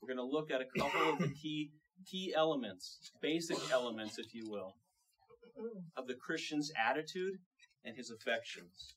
We're 0.00 0.14
going 0.14 0.28
to 0.28 0.36
look 0.36 0.50
at 0.50 0.60
a 0.60 0.78
couple 0.78 1.12
of 1.12 1.18
the 1.18 1.28
key 1.42 1.70
key 2.06 2.32
elements, 2.36 3.10
basic 3.20 3.58
elements, 3.72 4.18
if 4.18 4.32
you 4.32 4.48
will, 4.48 4.74
of 5.96 6.06
the 6.06 6.14
Christian's 6.14 6.70
attitude 6.78 7.34
and 7.84 7.96
his 7.96 8.10
affections. 8.10 8.94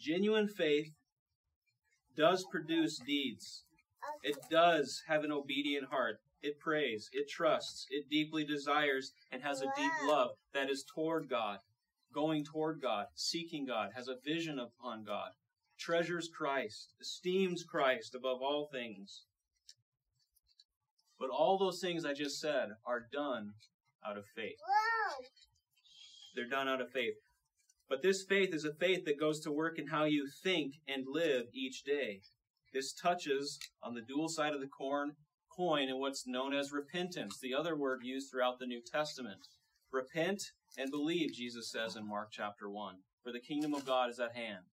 Genuine 0.00 0.48
faith 0.48 0.92
does 2.16 2.44
produce 2.50 2.98
deeds. 2.98 3.64
It 4.22 4.36
does 4.50 5.02
have 5.06 5.24
an 5.24 5.30
obedient 5.30 5.88
heart. 5.90 6.20
It 6.42 6.58
prays, 6.58 7.10
it 7.12 7.28
trusts, 7.28 7.86
it 7.90 8.08
deeply 8.08 8.44
desires, 8.44 9.12
and 9.30 9.42
has 9.42 9.60
a 9.60 9.70
deep 9.76 9.92
love 10.06 10.30
that 10.54 10.70
is 10.70 10.84
toward 10.94 11.28
God. 11.28 11.58
going 12.12 12.44
toward 12.44 12.80
God, 12.80 13.06
seeking 13.14 13.66
God, 13.66 13.90
has 13.94 14.08
a 14.08 14.16
vision 14.24 14.58
upon 14.58 15.04
God, 15.04 15.30
treasures 15.78 16.28
Christ, 16.28 16.92
esteems 17.00 17.62
Christ 17.62 18.14
above 18.14 18.38
all 18.42 18.68
things. 18.72 19.24
But 21.18 21.30
all 21.30 21.58
those 21.58 21.80
things 21.80 22.04
I 22.04 22.14
just 22.14 22.40
said 22.40 22.70
are 22.86 23.06
done 23.12 23.52
out 24.06 24.16
of 24.16 24.24
faith. 24.34 24.56
They're 26.34 26.48
done 26.48 26.68
out 26.68 26.80
of 26.80 26.90
faith. 26.90 27.14
But 27.90 28.02
this 28.02 28.22
faith 28.22 28.54
is 28.54 28.64
a 28.64 28.72
faith 28.72 29.04
that 29.04 29.18
goes 29.18 29.40
to 29.40 29.50
work 29.50 29.76
in 29.76 29.88
how 29.88 30.04
you 30.04 30.28
think 30.44 30.74
and 30.86 31.04
live 31.08 31.46
each 31.52 31.82
day. 31.82 32.20
This 32.72 32.92
touches 32.92 33.58
on 33.82 33.94
the 33.94 34.00
dual 34.00 34.28
side 34.28 34.54
of 34.54 34.60
the 34.60 34.68
corn, 34.68 35.16
coin 35.54 35.88
and 35.88 35.98
what's 35.98 36.24
known 36.24 36.54
as 36.54 36.70
repentance, 36.70 37.40
the 37.40 37.52
other 37.52 37.76
word 37.76 38.02
used 38.04 38.30
throughout 38.30 38.60
the 38.60 38.66
New 38.66 38.80
Testament. 38.80 39.48
Repent 39.90 40.52
and 40.78 40.88
believe, 40.92 41.32
Jesus 41.32 41.68
says 41.68 41.96
in 41.96 42.06
Mark 42.06 42.28
chapter 42.30 42.70
1, 42.70 42.94
for 43.24 43.32
the 43.32 43.40
kingdom 43.40 43.74
of 43.74 43.84
God 43.84 44.08
is 44.08 44.20
at 44.20 44.36
hand. 44.36 44.66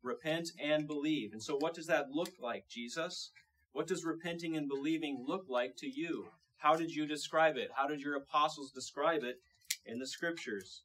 Repent 0.00 0.50
and 0.62 0.86
believe. 0.86 1.32
And 1.32 1.42
so, 1.42 1.56
what 1.56 1.74
does 1.74 1.88
that 1.88 2.12
look 2.12 2.30
like, 2.40 2.68
Jesus? 2.68 3.32
What 3.72 3.88
does 3.88 4.04
repenting 4.04 4.56
and 4.56 4.68
believing 4.68 5.24
look 5.26 5.46
like 5.48 5.76
to 5.78 5.88
you? 5.88 6.28
How 6.58 6.76
did 6.76 6.94
you 6.94 7.06
describe 7.06 7.56
it? 7.56 7.70
How 7.74 7.88
did 7.88 8.00
your 8.00 8.14
apostles 8.14 8.70
describe 8.70 9.24
it 9.24 9.40
in 9.84 9.98
the 9.98 10.06
scriptures? 10.06 10.82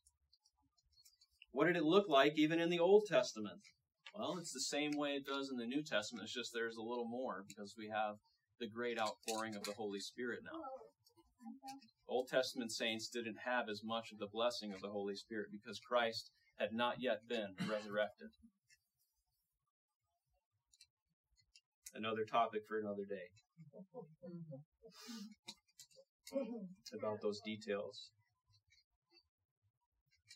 What 1.58 1.66
did 1.66 1.76
it 1.76 1.86
look 1.86 2.08
like 2.08 2.38
even 2.38 2.60
in 2.60 2.70
the 2.70 2.78
Old 2.78 3.08
Testament? 3.08 3.62
Well, 4.14 4.38
it's 4.38 4.54
the 4.54 4.60
same 4.60 4.92
way 4.92 5.14
it 5.14 5.26
does 5.26 5.50
in 5.50 5.58
the 5.58 5.66
New 5.66 5.82
Testament. 5.82 6.26
It's 6.26 6.34
just 6.36 6.52
there's 6.54 6.78
a 6.78 6.84
little 6.84 7.08
more 7.08 7.46
because 7.48 7.74
we 7.76 7.88
have 7.88 8.18
the 8.60 8.68
great 8.68 9.00
outpouring 9.00 9.56
of 9.56 9.64
the 9.64 9.74
Holy 9.74 10.00
Spirit 10.00 10.42
now. 10.46 10.62
Old 12.08 12.28
Testament 12.28 12.72
saints 12.72 13.10
didn't 13.10 13.38
have 13.44 13.70
as 13.70 13.82
much 13.84 14.12
of 14.12 14.20
the 14.20 14.30
blessing 14.32 14.72
of 14.72 14.82
the 14.82 14.90
Holy 14.90 15.16
Spirit 15.16 15.48
because 15.52 15.80
Christ 15.80 16.30
had 16.60 16.74
not 16.74 17.02
yet 17.02 17.28
been 17.28 17.56
resurrected. 17.68 18.30
Another 21.96 22.24
topic 22.24 22.62
for 22.68 22.78
another 22.78 23.06
day. 23.10 23.34
About 26.94 27.18
those 27.24 27.42
details. 27.44 28.12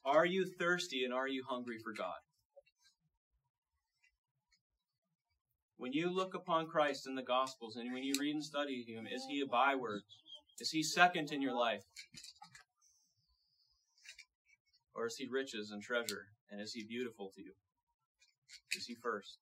Are 0.06 0.26
you 0.26 0.46
thirsty 0.46 1.04
and 1.04 1.14
are 1.14 1.28
you 1.28 1.44
hungry 1.48 1.78
for 1.84 1.94
God? 1.94 2.18
When 5.78 5.94
you 5.94 6.14
look 6.14 6.34
upon 6.34 6.68
Christ 6.68 7.08
in 7.08 7.16
the 7.16 7.24
Gospels 7.24 7.76
and 7.76 7.92
when 7.94 8.04
you 8.04 8.14
read 8.20 8.36
and 8.36 8.44
study 8.44 8.86
Him, 8.88 9.08
is 9.08 9.26
He 9.30 9.42
a 9.42 9.48
byword? 9.48 10.02
Is 10.60 10.72
He 10.72 10.84
second 10.84 11.32
in 11.32 11.42
your 11.42 11.56
life? 11.56 11.82
Or 14.94 15.08
is 15.08 15.16
He 15.18 15.28
riches 15.28 15.72
and 15.72 15.82
treasure? 15.82 16.26
And 16.52 16.62
is 16.62 16.74
He 16.74 16.84
beautiful 16.84 17.32
to 17.36 17.42
you? 17.42 17.54
Is 18.76 18.86
He 18.86 18.96
first? 19.02 19.40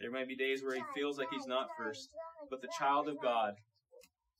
There 0.00 0.10
may 0.10 0.24
be 0.24 0.36
days 0.36 0.62
where 0.62 0.76
He 0.76 0.82
feels 0.94 1.18
like 1.18 1.28
He's 1.30 1.46
not 1.46 1.68
first, 1.76 2.08
but 2.50 2.60
the 2.60 2.68
child 2.78 3.08
of 3.08 3.20
God 3.20 3.54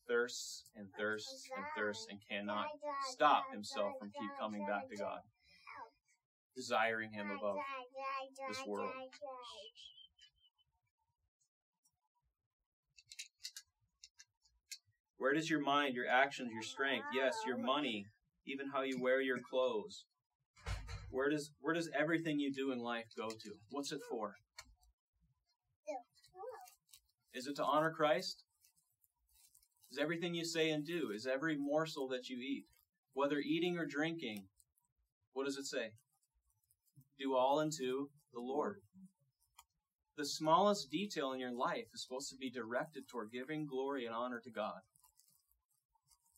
thirsts 0.08 0.64
and 0.76 0.88
thirsts 0.98 1.48
and 1.56 1.64
thirsts 1.76 2.06
and 2.10 2.18
cannot 2.28 2.66
stop 3.10 3.44
himself 3.52 3.92
from 3.98 4.10
keep 4.18 4.30
coming 4.40 4.64
back 4.66 4.88
to 4.90 4.96
God, 4.96 5.20
desiring 6.56 7.12
Him 7.12 7.30
above 7.30 7.56
this 8.48 8.64
world. 8.66 8.90
Where 15.18 15.34
does 15.34 15.48
your 15.48 15.60
mind, 15.60 15.94
your 15.94 16.08
actions, 16.08 16.50
your 16.52 16.64
strength, 16.64 17.06
yes, 17.14 17.36
your 17.46 17.56
money, 17.56 18.06
even 18.44 18.68
how 18.68 18.82
you 18.82 19.00
wear 19.00 19.20
your 19.20 19.38
clothes, 19.38 20.04
where 21.10 21.30
does 21.30 21.52
where 21.60 21.74
does 21.74 21.88
everything 21.96 22.40
you 22.40 22.52
do 22.52 22.72
in 22.72 22.80
life 22.80 23.06
go 23.16 23.28
to? 23.28 23.50
What's 23.70 23.92
it 23.92 24.00
for? 24.10 24.34
Is 27.34 27.46
it 27.46 27.56
to 27.56 27.64
honor 27.64 27.90
Christ? 27.90 28.42
Is 29.92 29.98
everything 29.98 30.34
you 30.34 30.46
say 30.46 30.70
and 30.70 30.86
do, 30.86 31.10
is 31.14 31.26
every 31.26 31.54
morsel 31.54 32.08
that 32.08 32.30
you 32.30 32.38
eat, 32.38 32.64
whether 33.12 33.36
eating 33.38 33.76
or 33.76 33.84
drinking, 33.84 34.44
what 35.34 35.44
does 35.44 35.58
it 35.58 35.66
say? 35.66 35.90
Do 37.18 37.36
all 37.36 37.58
unto 37.58 38.08
the 38.32 38.40
Lord. 38.40 38.80
The 40.16 40.24
smallest 40.24 40.90
detail 40.90 41.32
in 41.32 41.40
your 41.40 41.52
life 41.52 41.88
is 41.92 42.02
supposed 42.02 42.30
to 42.30 42.36
be 42.36 42.50
directed 42.50 43.06
toward 43.06 43.32
giving 43.32 43.66
glory 43.66 44.06
and 44.06 44.14
honor 44.14 44.40
to 44.42 44.50
God. 44.50 44.80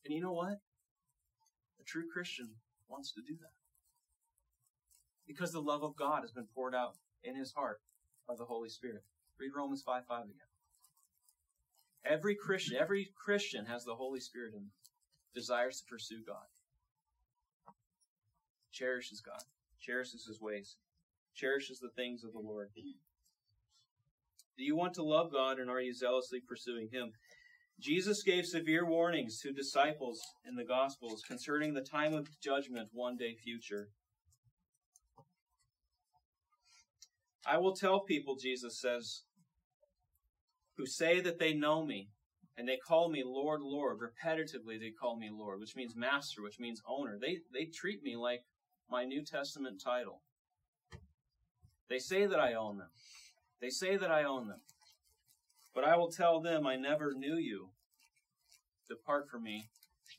And 0.05 0.13
you 0.13 0.21
know 0.21 0.33
what? 0.33 0.59
A 1.81 1.85
true 1.87 2.11
Christian 2.13 2.57
wants 2.89 3.13
to 3.13 3.21
do 3.21 3.37
that. 3.41 3.55
Because 5.29 5.53
the 5.53 5.63
love 5.63 5.85
of 5.85 5.95
God 5.95 6.23
has 6.23 6.33
been 6.33 6.49
poured 6.53 6.75
out 6.75 6.97
in 7.23 7.37
his 7.37 7.53
heart 7.53 7.79
by 8.27 8.35
the 8.37 8.47
Holy 8.47 8.69
Spirit. 8.69 9.05
Read 9.39 9.53
Romans 9.57 9.85
5 9.87 10.03
5 10.09 10.25
again. 10.25 10.54
Every 12.05 12.35
Christian, 12.35 12.77
every 12.79 13.11
Christian 13.17 13.65
has 13.67 13.85
the 13.85 13.95
Holy 13.95 14.21
Spirit 14.21 14.53
in 14.55 14.61
them, 14.61 14.71
desires 15.35 15.81
to 15.81 15.87
pursue 15.87 16.23
God, 16.27 16.47
cherishes 18.73 19.21
God, 19.21 19.43
cherishes 19.81 20.27
his 20.27 20.41
ways, 20.41 20.77
cherishes 21.35 21.79
the 21.79 21.89
things 21.89 22.23
of 22.25 22.33
the 22.33 22.39
Lord. 22.39 22.71
Do 22.75 22.83
you 24.65 24.77
want 24.77 24.95
to 24.95 25.03
love 25.03 25.33
God 25.33 25.59
and 25.59 25.71
are 25.71 25.81
you 25.81 25.95
zealously 25.95 26.41
pursuing 26.47 26.89
him? 26.93 27.13
Jesus 27.81 28.23
gave 28.23 28.47
severe 28.47 28.87
warnings 28.87 29.41
to 29.41 29.53
disciples 29.53 30.21
in 30.47 30.55
the 30.55 30.65
Gospels 30.65 31.23
concerning 31.27 31.75
the 31.75 31.81
time 31.81 32.15
of 32.15 32.29
judgment 32.41 32.91
one 32.93 33.17
day 33.17 33.35
future. 33.35 33.89
I 37.47 37.59
will 37.59 37.75
tell 37.75 38.01
people, 38.01 38.37
Jesus 38.37 38.81
says, 38.81 39.23
who 40.77 40.87
say 40.87 41.21
that 41.21 41.39
they 41.39 41.55
know 41.55 41.85
me, 41.85 42.09
and 42.57 42.69
they 42.69 42.77
call 42.77 43.09
me 43.09 43.23
Lord, 43.25 43.61
Lord. 43.63 43.99
Repetitively, 43.99 44.79
they 44.79 44.91
call 44.91 45.17
me 45.17 45.31
Lord, 45.33 45.61
which 45.61 45.77
means 45.77 45.97
master, 45.97 46.43
which 46.43 46.61
means 46.61 46.83
owner. 46.89 47.19
They, 47.21 47.39
they 47.53 47.67
treat 47.67 48.03
me 48.03 48.17
like 48.17 48.43
my 48.91 49.05
New 49.05 49.25
Testament 49.25 49.81
title. 49.83 50.23
They 51.89 51.99
say 51.99 52.27
that 52.27 52.41
I 52.41 52.55
own 52.55 52.79
them. 52.79 52.91
They 53.61 53.71
say 53.71 53.97
that 53.97 54.11
I 54.11 54.25
own 54.25 54.49
them. 54.49 54.61
But 55.75 55.85
I 55.85 55.97
will 55.97 56.11
tell 56.11 56.41
them, 56.41 56.67
I 56.67 56.77
never 56.77 57.13
knew 57.15 57.37
you. 57.37 57.71
Depart 58.89 59.29
from 59.29 59.45
me, 59.45 59.65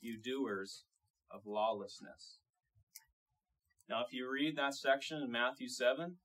you 0.00 0.18
doers 0.18 0.84
of 1.30 1.46
lawlessness. 1.46 2.38
Now, 3.88 4.02
if 4.06 4.12
you 4.12 4.30
read 4.30 4.56
that 4.56 4.74
section 4.74 5.22
in 5.22 5.30
Matthew 5.30 5.68
7, 5.68 6.16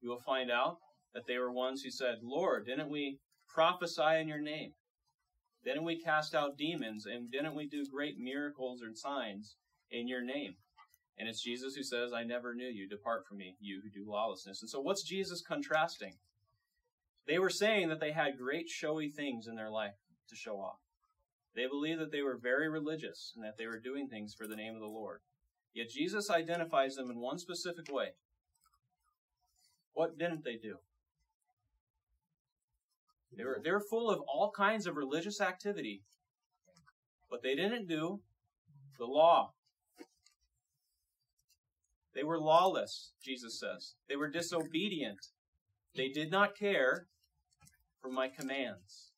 you 0.00 0.10
will 0.10 0.20
find 0.20 0.50
out 0.50 0.78
that 1.14 1.26
they 1.26 1.38
were 1.38 1.52
ones 1.52 1.82
who 1.82 1.90
said, 1.90 2.18
Lord, 2.22 2.66
didn't 2.66 2.90
we 2.90 3.18
prophesy 3.56 4.20
in 4.20 4.28
your 4.28 4.40
name? 4.40 4.72
Didn't 5.64 5.84
we 5.84 5.98
cast 5.98 6.34
out 6.34 6.58
demons? 6.58 7.06
And 7.06 7.32
didn't 7.32 7.56
we 7.56 7.66
do 7.66 7.86
great 7.90 8.18
miracles 8.18 8.82
and 8.82 8.96
signs 8.96 9.56
in 9.90 10.06
your 10.06 10.22
name? 10.22 10.56
And 11.18 11.26
it's 11.26 11.42
Jesus 11.42 11.74
who 11.74 11.82
says, 11.82 12.12
I 12.12 12.22
never 12.22 12.54
knew 12.54 12.68
you. 12.68 12.86
Depart 12.86 13.26
from 13.26 13.38
me, 13.38 13.56
you 13.58 13.80
who 13.82 13.88
do 13.88 14.08
lawlessness. 14.08 14.60
And 14.60 14.68
so 14.68 14.80
what's 14.80 15.02
Jesus 15.02 15.42
contrasting? 15.42 16.16
They 17.26 17.38
were 17.38 17.50
saying 17.50 17.88
that 17.88 17.98
they 17.98 18.12
had 18.12 18.38
great 18.38 18.68
showy 18.68 19.08
things 19.08 19.46
in 19.48 19.56
their 19.56 19.70
life 19.70 19.96
to 20.28 20.36
show 20.36 20.56
off. 20.56 20.80
They 21.56 21.66
believed 21.66 22.00
that 22.00 22.12
they 22.12 22.20
were 22.20 22.38
very 22.40 22.68
religious 22.68 23.32
and 23.34 23.42
that 23.42 23.56
they 23.56 23.66
were 23.66 23.80
doing 23.80 24.06
things 24.06 24.34
for 24.36 24.46
the 24.46 24.54
name 24.54 24.74
of 24.74 24.82
the 24.82 24.86
Lord. 24.86 25.20
Yet 25.72 25.88
Jesus 25.88 26.28
identifies 26.28 26.96
them 26.96 27.10
in 27.10 27.18
one 27.18 27.38
specific 27.38 27.90
way. 27.90 28.10
What 29.94 30.18
didn't 30.18 30.44
they 30.44 30.56
do? 30.56 30.76
They 33.36 33.44
were, 33.44 33.60
they 33.62 33.70
were 33.70 33.80
full 33.80 34.10
of 34.10 34.20
all 34.20 34.50
kinds 34.50 34.86
of 34.86 34.96
religious 34.96 35.40
activity, 35.40 36.02
but 37.30 37.42
they 37.42 37.54
didn't 37.54 37.86
do 37.86 38.20
the 38.98 39.04
law. 39.04 39.52
They 42.14 42.22
were 42.22 42.38
lawless, 42.38 43.12
Jesus 43.22 43.60
says. 43.60 43.94
They 44.08 44.16
were 44.16 44.30
disobedient. 44.30 45.18
They 45.94 46.08
did 46.08 46.30
not 46.30 46.56
care 46.56 47.08
for 48.00 48.10
my 48.10 48.28
commands. 48.28 49.10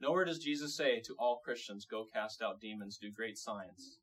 Nowhere 0.00 0.24
does 0.24 0.40
Jesus 0.40 0.76
say 0.76 1.00
to 1.00 1.14
all 1.18 1.40
Christians, 1.44 1.86
go 1.86 2.04
cast 2.12 2.42
out 2.42 2.60
demons, 2.60 2.98
do 2.98 3.10
great 3.10 3.38
signs, 3.38 3.98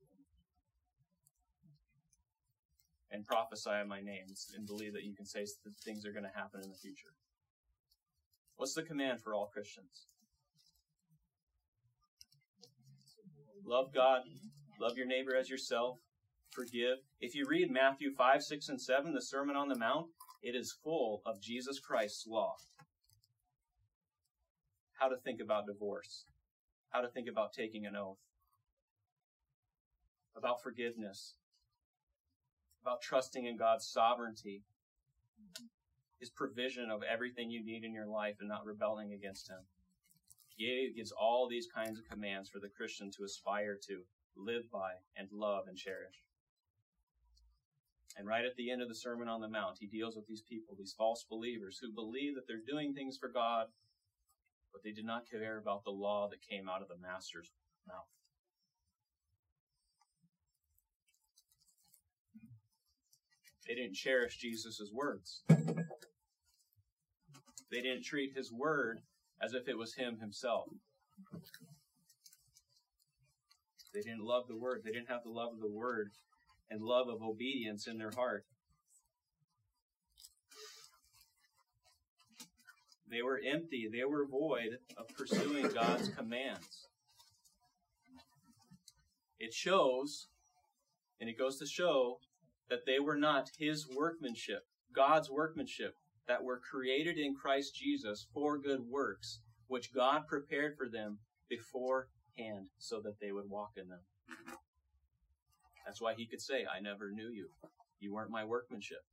and 3.12 3.26
prophesy 3.26 3.70
in 3.82 3.88
my 3.88 4.02
name, 4.02 4.26
and 4.56 4.66
believe 4.66 4.94
that 4.94 5.04
you 5.04 5.14
can 5.14 5.26
say 5.26 5.42
that 5.42 5.76
things 5.84 6.06
are 6.06 6.14
going 6.14 6.24
to 6.24 6.32
happen 6.34 6.62
in 6.64 6.70
the 6.70 6.76
future. 6.76 7.14
What's 8.56 8.74
the 8.74 8.84
command 8.84 9.22
for 9.22 9.34
all 9.34 9.50
Christians? 9.54 10.08
Love 13.66 13.94
God, 13.94 14.22
love 14.80 14.98
your 14.98 15.08
neighbor 15.08 15.36
as 15.36 15.50
yourself, 15.50 15.98
forgive. 16.52 16.98
If 17.20 17.34
you 17.34 17.46
read 17.48 17.72
Matthew 17.72 18.14
5, 18.14 18.44
6, 18.44 18.70
and 18.70 18.82
7, 18.82 19.14
the 19.14 19.22
Sermon 19.22 19.56
on 19.56 19.70
the 19.70 19.78
Mount, 19.78 20.08
it 20.42 20.56
is 20.56 20.76
full 20.84 21.22
of 21.26 21.42
Jesus 21.42 21.80
Christ's 21.80 22.28
law. 22.28 22.56
How 25.00 25.08
to 25.08 25.16
think 25.18 25.40
about 25.42 25.66
divorce, 25.66 26.26
how 26.90 27.02
to 27.02 27.10
think 27.10 27.28
about 27.30 27.54
taking 27.54 27.86
an 27.86 27.96
oath, 27.96 28.18
about 30.36 30.62
forgiveness, 30.62 31.36
about 32.82 33.02
trusting 33.02 33.46
in 33.46 33.58
God's 33.58 33.88
sovereignty, 33.88 34.64
His 36.24 36.30
provision 36.30 36.90
of 36.90 37.04
everything 37.04 37.52
you 37.52 37.66
need 37.66 37.84
in 37.84 37.94
your 37.94 38.08
life 38.08 38.38
and 38.40 38.48
not 38.48 38.66
rebelling 38.66 39.12
against 39.12 39.50
Him. 39.50 39.58
He 40.56 40.94
gives 40.96 41.12
all 41.12 41.50
these 41.50 41.68
kinds 41.68 42.00
of 42.00 42.08
commands 42.10 42.48
for 42.48 42.60
the 42.60 42.70
Christian 42.70 43.12
to 43.12 43.26
aspire 43.26 43.78
to, 43.90 44.04
live 44.38 44.72
by, 44.72 44.94
and 45.18 45.28
love 45.34 45.66
and 45.68 45.78
cherish. 45.78 46.24
And 48.18 48.26
right 48.26 48.46
at 48.46 48.56
the 48.56 48.72
end 48.72 48.82
of 48.82 48.88
the 48.88 48.96
Sermon 48.96 49.28
on 49.28 49.42
the 49.42 49.50
Mount, 49.50 49.80
he 49.82 49.86
deals 49.86 50.16
with 50.16 50.26
these 50.26 50.42
people, 50.42 50.78
these 50.80 50.96
false 50.98 51.26
believers 51.30 51.78
who 51.82 51.92
believe 51.92 52.36
that 52.36 52.48
they're 52.48 52.64
doing 52.66 52.94
things 52.94 53.18
for 53.18 53.28
God, 53.28 53.68
but 54.72 54.82
they 54.82 54.92
did 54.92 55.06
not 55.06 55.30
care 55.30 55.58
about 55.58 55.84
the 55.84 55.92
law 55.92 56.30
that 56.30 56.40
came 56.50 56.70
out 56.70 56.82
of 56.82 56.88
the 56.88 57.06
Master's 57.06 57.52
mouth. 57.86 58.08
They 63.68 63.76
didn't 63.76 63.96
cherish 63.96 64.38
Jesus' 64.38 64.90
words. 64.94 65.42
They 67.74 67.82
didn't 67.82 68.04
treat 68.04 68.36
his 68.36 68.52
word 68.52 69.00
as 69.42 69.56
if 69.56 69.68
it 69.68 69.76
was 69.76 69.96
him 69.96 70.20
himself. 70.20 70.68
They 73.92 74.02
didn't 74.02 74.24
love 74.24 74.48
the 74.48 74.56
word. 74.56 74.82
They 74.86 74.92
didn't 74.92 75.10
have 75.10 75.24
the 75.24 75.32
love 75.32 75.54
of 75.54 75.60
the 75.60 75.72
word 75.72 76.12
and 76.70 76.84
love 76.84 77.08
of 77.10 77.24
obedience 77.24 77.88
in 77.88 77.98
their 77.98 78.12
heart. 78.16 78.46
They 83.10 83.24
were 83.24 83.42
empty. 83.44 83.90
They 83.92 84.04
were 84.04 84.28
void 84.28 84.78
of 84.96 85.08
pursuing 85.18 85.68
God's 85.70 86.10
commands. 86.10 86.88
It 89.40 89.52
shows, 89.52 90.28
and 91.20 91.28
it 91.28 91.40
goes 91.40 91.58
to 91.58 91.66
show, 91.66 92.20
that 92.70 92.86
they 92.86 93.00
were 93.00 93.18
not 93.18 93.50
His 93.58 93.88
workmanship, 93.88 94.68
God's 94.96 95.32
workmanship, 95.32 95.96
that 96.28 96.44
were 96.44 96.60
created 96.60 97.18
in 97.18 97.36
Christ 97.36 97.76
Jesus 97.76 98.28
for 98.34 98.58
good 98.58 98.82
works, 98.90 99.40
which 99.68 99.94
God 99.94 100.28
prepared 100.28 100.78
for 100.78 100.88
them 100.88 101.20
beforehand 101.50 102.68
so 102.78 103.02
that 103.02 103.20
they 103.20 103.32
would 103.32 103.50
walk 103.50 103.72
in 103.78 103.90
them. 103.90 104.00
That's 105.86 106.02
why 106.02 106.14
he 106.14 106.26
could 106.26 106.42
say, 106.42 106.66
I 106.66 106.80
never 106.80 107.12
knew 107.12 107.30
you. 107.30 107.48
You 108.00 108.14
weren't 108.14 108.32
my 108.32 108.46
workmanship. 108.46 109.04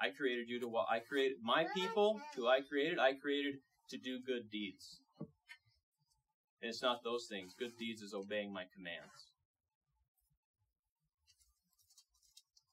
I 0.00 0.08
created 0.10 0.48
you 0.48 0.60
to 0.60 0.68
walk. 0.68 0.88
I 0.90 1.00
created 1.00 1.38
my 1.42 1.66
people 1.74 2.20
who 2.36 2.46
I 2.46 2.60
created, 2.60 2.98
I 2.98 3.14
created 3.14 3.56
to 3.90 3.98
do 3.98 4.18
good 4.24 4.50
deeds. 4.50 5.00
And 5.18 6.68
it's 6.68 6.82
not 6.82 7.02
those 7.02 7.26
things. 7.28 7.54
Good 7.58 7.76
deeds 7.78 8.02
is 8.02 8.14
obeying 8.14 8.52
my 8.52 8.64
commands. 8.74 9.29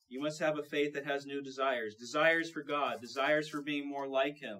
You 0.10 0.22
must 0.22 0.40
have 0.40 0.58
a 0.58 0.64
faith 0.64 0.94
that 0.94 1.06
has 1.06 1.26
new 1.26 1.42
desires. 1.42 1.96
Desires 1.96 2.50
for 2.50 2.64
God, 2.64 3.02
desires 3.02 3.50
for 3.50 3.62
being 3.62 3.88
more 3.88 4.08
like 4.08 4.38
Him. 4.38 4.60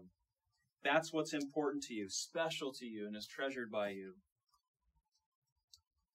That's 0.84 1.14
what's 1.14 1.34
important 1.34 1.84
to 1.84 1.94
you, 1.94 2.10
special 2.10 2.74
to 2.74 2.86
you, 2.86 3.08
and 3.08 3.16
is 3.16 3.28
treasured 3.28 3.72
by 3.72 3.90
you. 3.90 4.14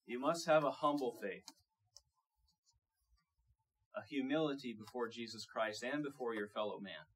You 0.06 0.18
must 0.18 0.46
have 0.46 0.64
a 0.64 0.70
humble 0.70 1.12
faith, 1.12 1.44
a 3.96 4.02
humility 4.06 4.74
before 4.78 5.08
Jesus 5.08 5.46
Christ 5.46 5.82
and 5.82 6.02
before 6.02 6.34
your 6.34 6.48
fellow 6.48 6.78
man. 6.80 7.06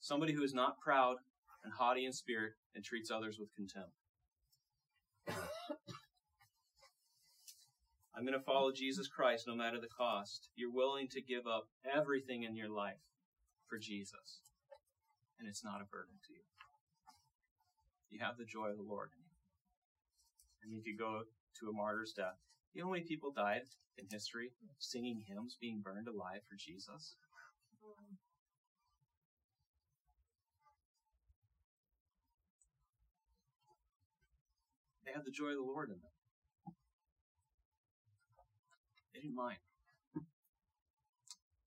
Somebody 0.00 0.32
who 0.32 0.42
is 0.42 0.54
not 0.54 0.80
proud 0.80 1.16
and 1.64 1.72
haughty 1.72 2.04
in 2.04 2.12
spirit 2.12 2.52
and 2.74 2.84
treats 2.84 3.10
others 3.10 3.38
with 3.38 3.54
contempt. 3.54 3.99
I'm 8.20 8.26
going 8.26 8.38
to 8.38 8.44
follow 8.44 8.70
Jesus 8.70 9.08
Christ 9.08 9.48
no 9.48 9.56
matter 9.56 9.80
the 9.80 9.88
cost. 9.88 10.50
You're 10.54 10.70
willing 10.70 11.08
to 11.08 11.22
give 11.22 11.46
up 11.46 11.68
everything 11.88 12.42
in 12.42 12.54
your 12.54 12.68
life 12.68 13.00
for 13.66 13.78
Jesus. 13.78 14.44
And 15.38 15.48
it's 15.48 15.64
not 15.64 15.80
a 15.80 15.88
burden 15.88 16.20
to 16.28 16.32
you. 16.34 16.44
You 18.10 18.18
have 18.20 18.36
the 18.36 18.44
joy 18.44 18.68
of 18.68 18.76
the 18.76 18.84
Lord 18.84 19.08
in 19.16 19.24
you. 19.24 19.40
And 20.62 20.70
you 20.70 20.82
could 20.84 21.00
go 21.00 21.22
to 21.60 21.70
a 21.70 21.72
martyr's 21.72 22.12
death. 22.12 22.36
How 22.78 22.90
many 22.90 23.04
people 23.04 23.32
died 23.32 23.62
in 23.96 24.04
history 24.10 24.52
singing 24.78 25.24
hymns, 25.26 25.56
being 25.58 25.80
burned 25.80 26.06
alive 26.06 26.44
for 26.46 26.56
Jesus? 26.60 27.16
They 35.06 35.12
had 35.12 35.24
the 35.24 35.32
joy 35.32 35.56
of 35.56 35.56
the 35.56 35.72
Lord 35.72 35.88
in 35.88 35.94
them. 36.04 36.09
Didn't 39.20 39.36
mind 39.36 39.58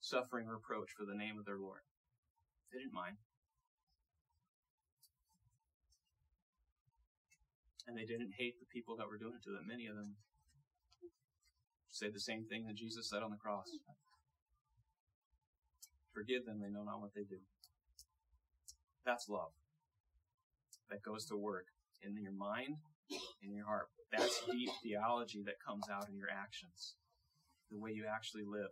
suffering 0.01 0.47
reproach 0.47 0.89
for 0.91 1.05
the 1.05 1.15
name 1.15 1.39
of 1.39 1.45
their 1.45 1.57
Lord. 1.57 1.81
They 2.71 2.79
didn't 2.79 2.93
mind. 2.93 3.17
And 7.87 7.97
they 7.97 8.05
didn't 8.05 8.33
hate 8.37 8.59
the 8.59 8.65
people 8.65 8.95
that 8.97 9.07
were 9.07 9.17
doing 9.17 9.33
it 9.35 9.43
to 9.43 9.51
them. 9.51 9.65
Many 9.67 9.87
of 9.87 9.95
them 9.95 10.15
say 11.91 12.09
the 12.09 12.19
same 12.19 12.45
thing 12.45 12.65
that 12.65 12.75
Jesus 12.75 13.09
said 13.09 13.23
on 13.23 13.31
the 13.31 13.37
cross. 13.37 13.69
Forgive 16.13 16.45
them, 16.45 16.59
they 16.61 16.69
know 16.69 16.83
not 16.83 17.01
what 17.01 17.13
they 17.13 17.23
do. 17.23 17.37
That's 19.05 19.29
love. 19.29 19.51
That 20.89 21.01
goes 21.01 21.25
to 21.25 21.35
work 21.35 21.67
in 22.01 22.17
your 22.21 22.31
mind, 22.31 22.77
in 23.41 23.53
your 23.53 23.65
heart. 23.65 23.87
That's 24.11 24.43
deep 24.51 24.69
theology 24.83 25.43
that 25.45 25.63
comes 25.65 25.89
out 25.89 26.07
in 26.09 26.17
your 26.17 26.29
actions, 26.29 26.95
the 27.73 27.79
way 27.79 27.91
you 27.91 28.05
actually 28.09 28.43
live. 28.45 28.69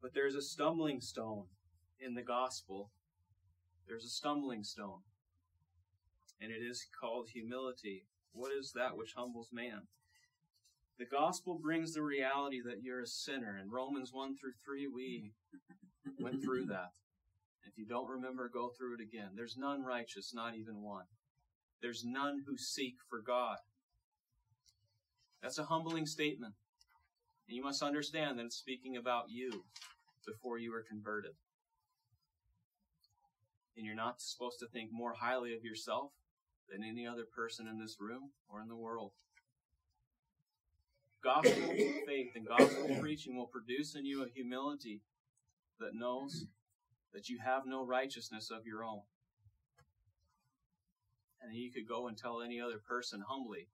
But 0.00 0.14
there's 0.14 0.36
a 0.36 0.42
stumbling 0.42 1.00
stone 1.00 1.44
in 2.00 2.14
the 2.14 2.22
gospel. 2.22 2.90
There's 3.86 4.04
a 4.04 4.08
stumbling 4.08 4.62
stone. 4.62 5.00
And 6.40 6.52
it 6.52 6.62
is 6.62 6.86
called 6.98 7.28
humility. 7.32 8.06
What 8.32 8.52
is 8.52 8.72
that 8.76 8.96
which 8.96 9.14
humbles 9.16 9.48
man? 9.52 9.88
The 10.98 11.04
gospel 11.04 11.58
brings 11.60 11.92
the 11.92 12.02
reality 12.02 12.60
that 12.64 12.82
you're 12.82 13.02
a 13.02 13.06
sinner. 13.06 13.58
In 13.60 13.70
Romans 13.70 14.10
1 14.12 14.36
through 14.36 14.52
3, 14.64 14.86
we 14.86 15.32
went 16.20 16.42
through 16.42 16.66
that. 16.66 16.92
If 17.68 17.76
you 17.76 17.84
don't 17.84 18.08
remember, 18.08 18.48
go 18.48 18.70
through 18.70 18.94
it 18.94 19.00
again. 19.02 19.30
There's 19.34 19.56
none 19.58 19.82
righteous, 19.82 20.32
not 20.34 20.56
even 20.56 20.82
one. 20.82 21.04
There's 21.82 22.04
none 22.04 22.44
who 22.46 22.56
seek 22.56 22.94
for 23.08 23.20
God. 23.20 23.58
That's 25.42 25.58
a 25.58 25.64
humbling 25.64 26.06
statement. 26.06 26.54
And 27.46 27.56
you 27.56 27.62
must 27.62 27.82
understand 27.82 28.38
that 28.38 28.46
it's 28.46 28.56
speaking 28.56 28.96
about 28.96 29.30
you 29.30 29.64
before 30.26 30.58
you 30.58 30.72
were 30.72 30.84
converted. 30.88 31.32
And 33.76 33.84
you're 33.84 33.94
not 33.94 34.20
supposed 34.20 34.58
to 34.60 34.66
think 34.66 34.90
more 34.90 35.14
highly 35.20 35.54
of 35.54 35.62
yourself 35.62 36.12
than 36.70 36.82
any 36.82 37.06
other 37.06 37.24
person 37.24 37.68
in 37.68 37.78
this 37.78 37.96
room 38.00 38.30
or 38.48 38.60
in 38.60 38.68
the 38.68 38.76
world. 38.76 39.12
Gospel 41.22 41.52
faith 42.06 42.32
and 42.34 42.46
gospel 42.46 42.96
preaching 43.00 43.36
will 43.36 43.46
produce 43.46 43.94
in 43.94 44.04
you 44.04 44.24
a 44.24 44.28
humility 44.28 45.00
that 45.80 45.94
knows 45.94 46.46
that 47.12 47.28
you 47.28 47.38
have 47.44 47.62
no 47.66 47.84
righteousness 47.84 48.50
of 48.50 48.66
your 48.66 48.84
own. 48.84 49.02
And 51.40 51.54
you 51.54 51.70
could 51.72 51.88
go 51.88 52.08
and 52.08 52.16
tell 52.16 52.42
any 52.42 52.60
other 52.60 52.78
person 52.78 53.22
humbly, 53.26 53.68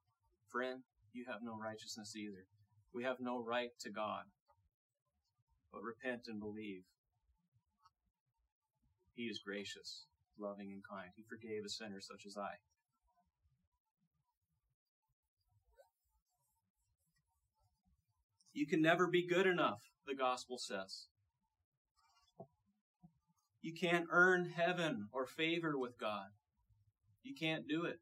friend, 0.50 0.82
you 1.12 1.24
have 1.28 1.40
no 1.42 1.56
righteousness 1.56 2.14
either. 2.16 2.46
We 2.92 3.04
have 3.04 3.16
no 3.20 3.42
right 3.42 3.70
to 3.80 3.90
God 3.90 4.24
but 5.74 5.82
repent 5.82 6.22
and 6.28 6.38
believe. 6.38 6.84
He 9.14 9.24
is 9.24 9.40
gracious, 9.44 10.04
loving, 10.38 10.70
and 10.72 10.82
kind. 10.88 11.10
He 11.16 11.24
forgave 11.28 11.64
a 11.66 11.68
sinner 11.68 12.00
such 12.00 12.24
as 12.26 12.36
I. 12.36 12.58
You 18.52 18.66
can 18.66 18.80
never 18.80 19.08
be 19.08 19.26
good 19.26 19.46
enough, 19.46 19.80
the 20.06 20.14
gospel 20.14 20.58
says. 20.58 21.06
You 23.64 23.72
can't 23.72 24.08
earn 24.10 24.52
heaven 24.54 25.08
or 25.10 25.24
favor 25.24 25.78
with 25.78 25.98
God. 25.98 26.26
You 27.22 27.34
can't 27.34 27.66
do 27.66 27.86
it. 27.86 27.98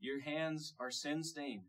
Your 0.00 0.20
hands 0.20 0.74
are 0.80 0.90
sin 0.90 1.22
stained. 1.22 1.68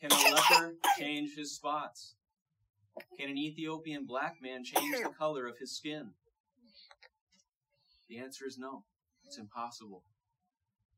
Can 0.00 0.12
a 0.12 0.34
leper 0.36 0.76
change 0.96 1.34
his 1.34 1.56
spots? 1.56 2.14
Can 3.18 3.28
an 3.28 3.36
Ethiopian 3.36 4.06
black 4.06 4.36
man 4.40 4.62
change 4.62 5.02
the 5.02 5.08
color 5.08 5.48
of 5.48 5.58
his 5.58 5.76
skin? 5.76 6.12
The 8.08 8.18
answer 8.18 8.46
is 8.46 8.56
no. 8.56 8.84
It's 9.26 9.36
impossible. 9.36 10.04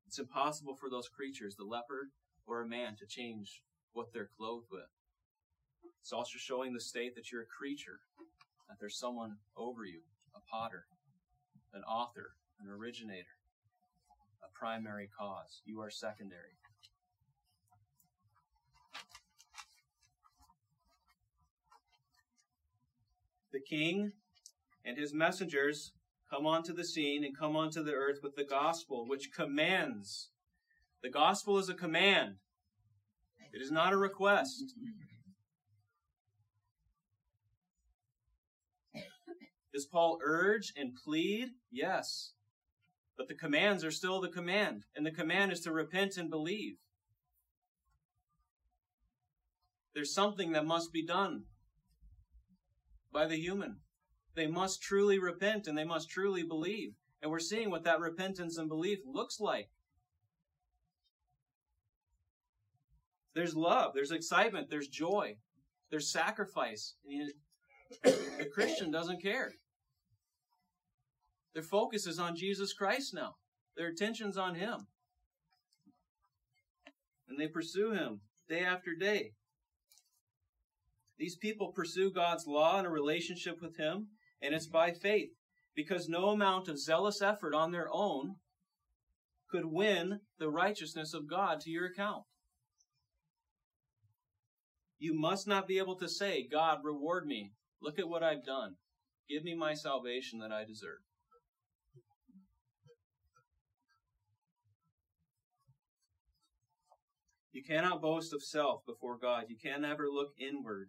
It's 0.07 0.19
impossible 0.19 0.75
for 0.75 0.91
those 0.91 1.09
creatures, 1.09 1.57
the 1.57 1.65
leopard 1.65 2.09
or 2.47 2.61
a 2.61 2.69
man, 2.69 2.97
to 2.97 3.07
change 3.07 3.63
what 3.95 4.13
they're 4.13 4.29
clothed 4.37 4.67
with. 4.71 4.91
It's 6.03 6.13
also 6.13 6.37
showing 6.37 6.75
the 6.75 6.81
state 6.81 7.15
that 7.15 7.33
you're 7.33 7.45
a 7.45 7.47
creature, 7.47 8.01
there's 8.81 8.99
someone 8.99 9.37
over 9.57 9.85
you, 9.85 10.01
a 10.35 10.41
potter, 10.51 10.85
an 11.75 11.83
author, 11.83 12.33
an 12.61 12.69
originator. 12.69 13.37
A 14.43 14.59
primary 14.59 15.09
cause. 15.19 15.61
You 15.67 15.81
are 15.83 15.91
secondary. 15.91 16.57
The 23.53 23.61
king 23.61 24.13
and 24.85 24.97
his 24.97 25.13
messengers 25.13 25.93
come 26.33 26.47
onto 26.47 26.73
the 26.73 26.85
scene 26.85 27.25
and 27.25 27.37
come 27.37 27.57
onto 27.57 27.83
the 27.83 27.93
earth 27.93 28.21
with 28.23 28.37
the 28.37 28.45
gospel, 28.45 29.07
which 29.07 29.33
commands. 29.35 30.31
The 31.03 31.11
gospel 31.11 31.59
is 31.59 31.69
a 31.69 31.75
command. 31.75 32.37
It 33.53 33.61
is 33.61 33.73
not 33.73 33.93
a 33.93 33.97
request. 33.97 34.75
Does 39.73 39.87
Paul 39.87 40.19
urge 40.25 40.73
and 40.77 40.95
plead? 40.95 41.51
Yes. 41.71 42.33
But 43.17 43.29
the 43.29 43.35
commands 43.35 43.85
are 43.85 43.91
still 43.91 44.21
the 44.21 44.29
command, 44.29 44.85
and 44.97 45.05
the 45.05 45.11
command 45.11 45.53
is 45.53 45.61
to 45.61 45.73
repent 45.73 46.17
and 46.17 46.31
believe. 46.31 46.77
There's 49.95 50.15
something 50.15 50.53
that 50.53 50.65
must 50.65 50.93
be 50.93 51.05
done 51.05 51.45
by 53.13 53.27
the 53.27 53.37
human. 53.37 53.81
They 54.35 54.47
must 54.47 54.83
truly 54.83 55.19
repent 55.19 55.67
and 55.67 55.77
they 55.77 55.85
must 55.85 56.09
truly 56.09 56.43
believe. 56.43 56.95
And 57.21 57.31
we're 57.31 57.41
seeing 57.41 57.71
what 57.71 57.85
that 57.85 58.01
repentance 58.01 58.57
and 58.57 58.69
belief 58.69 59.01
looks 59.05 59.41
like. 59.41 59.69
There's 63.35 63.55
love, 63.55 63.93
there's 63.95 64.11
excitement, 64.11 64.71
there's 64.71 64.89
joy, 64.89 65.37
there's 65.91 66.11
sacrifice. 66.11 66.95
The 68.03 68.49
Christian 68.53 68.91
doesn't 68.91 69.23
care. 69.23 69.53
Their 71.55 71.63
focus 71.63 72.07
is 72.07 72.19
on 72.19 72.37
Jesus 72.37 72.73
Christ 72.73 73.13
now. 73.13 73.35
Their 73.77 73.89
attention's 73.89 74.37
on 74.37 74.55
Him. 74.55 74.87
And 77.29 77.39
they 77.39 77.49
pursue 77.49 77.93
Him 77.93 78.21
day 78.49 78.61
after 78.61 78.95
day. 78.95 79.33
These 81.19 81.37
people 81.37 81.73
pursue 81.73 82.11
God's 82.11 82.47
law 82.47 82.79
and 82.79 82.87
a 82.87 82.91
relationship 82.91 83.61
with 83.61 83.77
Him, 83.77 84.09
and 84.41 84.55
it's 84.55 84.67
by 84.67 84.93
faith, 84.93 85.31
because 85.75 86.09
no 86.09 86.31
amount 86.31 86.69
of 86.69 86.81
zealous 86.81 87.21
effort 87.21 87.55
on 87.55 87.73
their 87.73 87.89
own 87.93 88.37
could 89.51 89.67
win 89.67 90.21
the 90.39 90.49
righteousness 90.49 91.13
of 91.13 91.29
God 91.29 91.61
to 91.61 91.71
your 91.71 91.87
account. 91.87 92.23
You 94.99 95.19
must 95.19 95.47
not 95.47 95.67
be 95.67 95.79
able 95.79 95.97
to 95.97 96.09
say, 96.09 96.47
God, 96.51 96.79
reward 96.85 97.27
me. 97.27 97.53
Look 97.83 97.99
at 97.99 98.09
what 98.09 98.23
I've 98.23 98.45
done. 98.45 98.75
Give 99.29 99.45
me 99.45 99.55
my 99.55 99.75
salvation 99.75 100.41
that 100.41 100.53
I 100.53 100.65
deserve. 100.65 100.99
You 107.53 107.63
cannot 107.65 108.01
boast 108.01 108.33
of 108.33 108.43
self 108.43 108.83
before 108.87 109.19
God. 109.19 109.45
You 109.49 109.57
can 109.57 109.83
never 109.83 110.09
look 110.09 110.31
inward. 110.39 110.89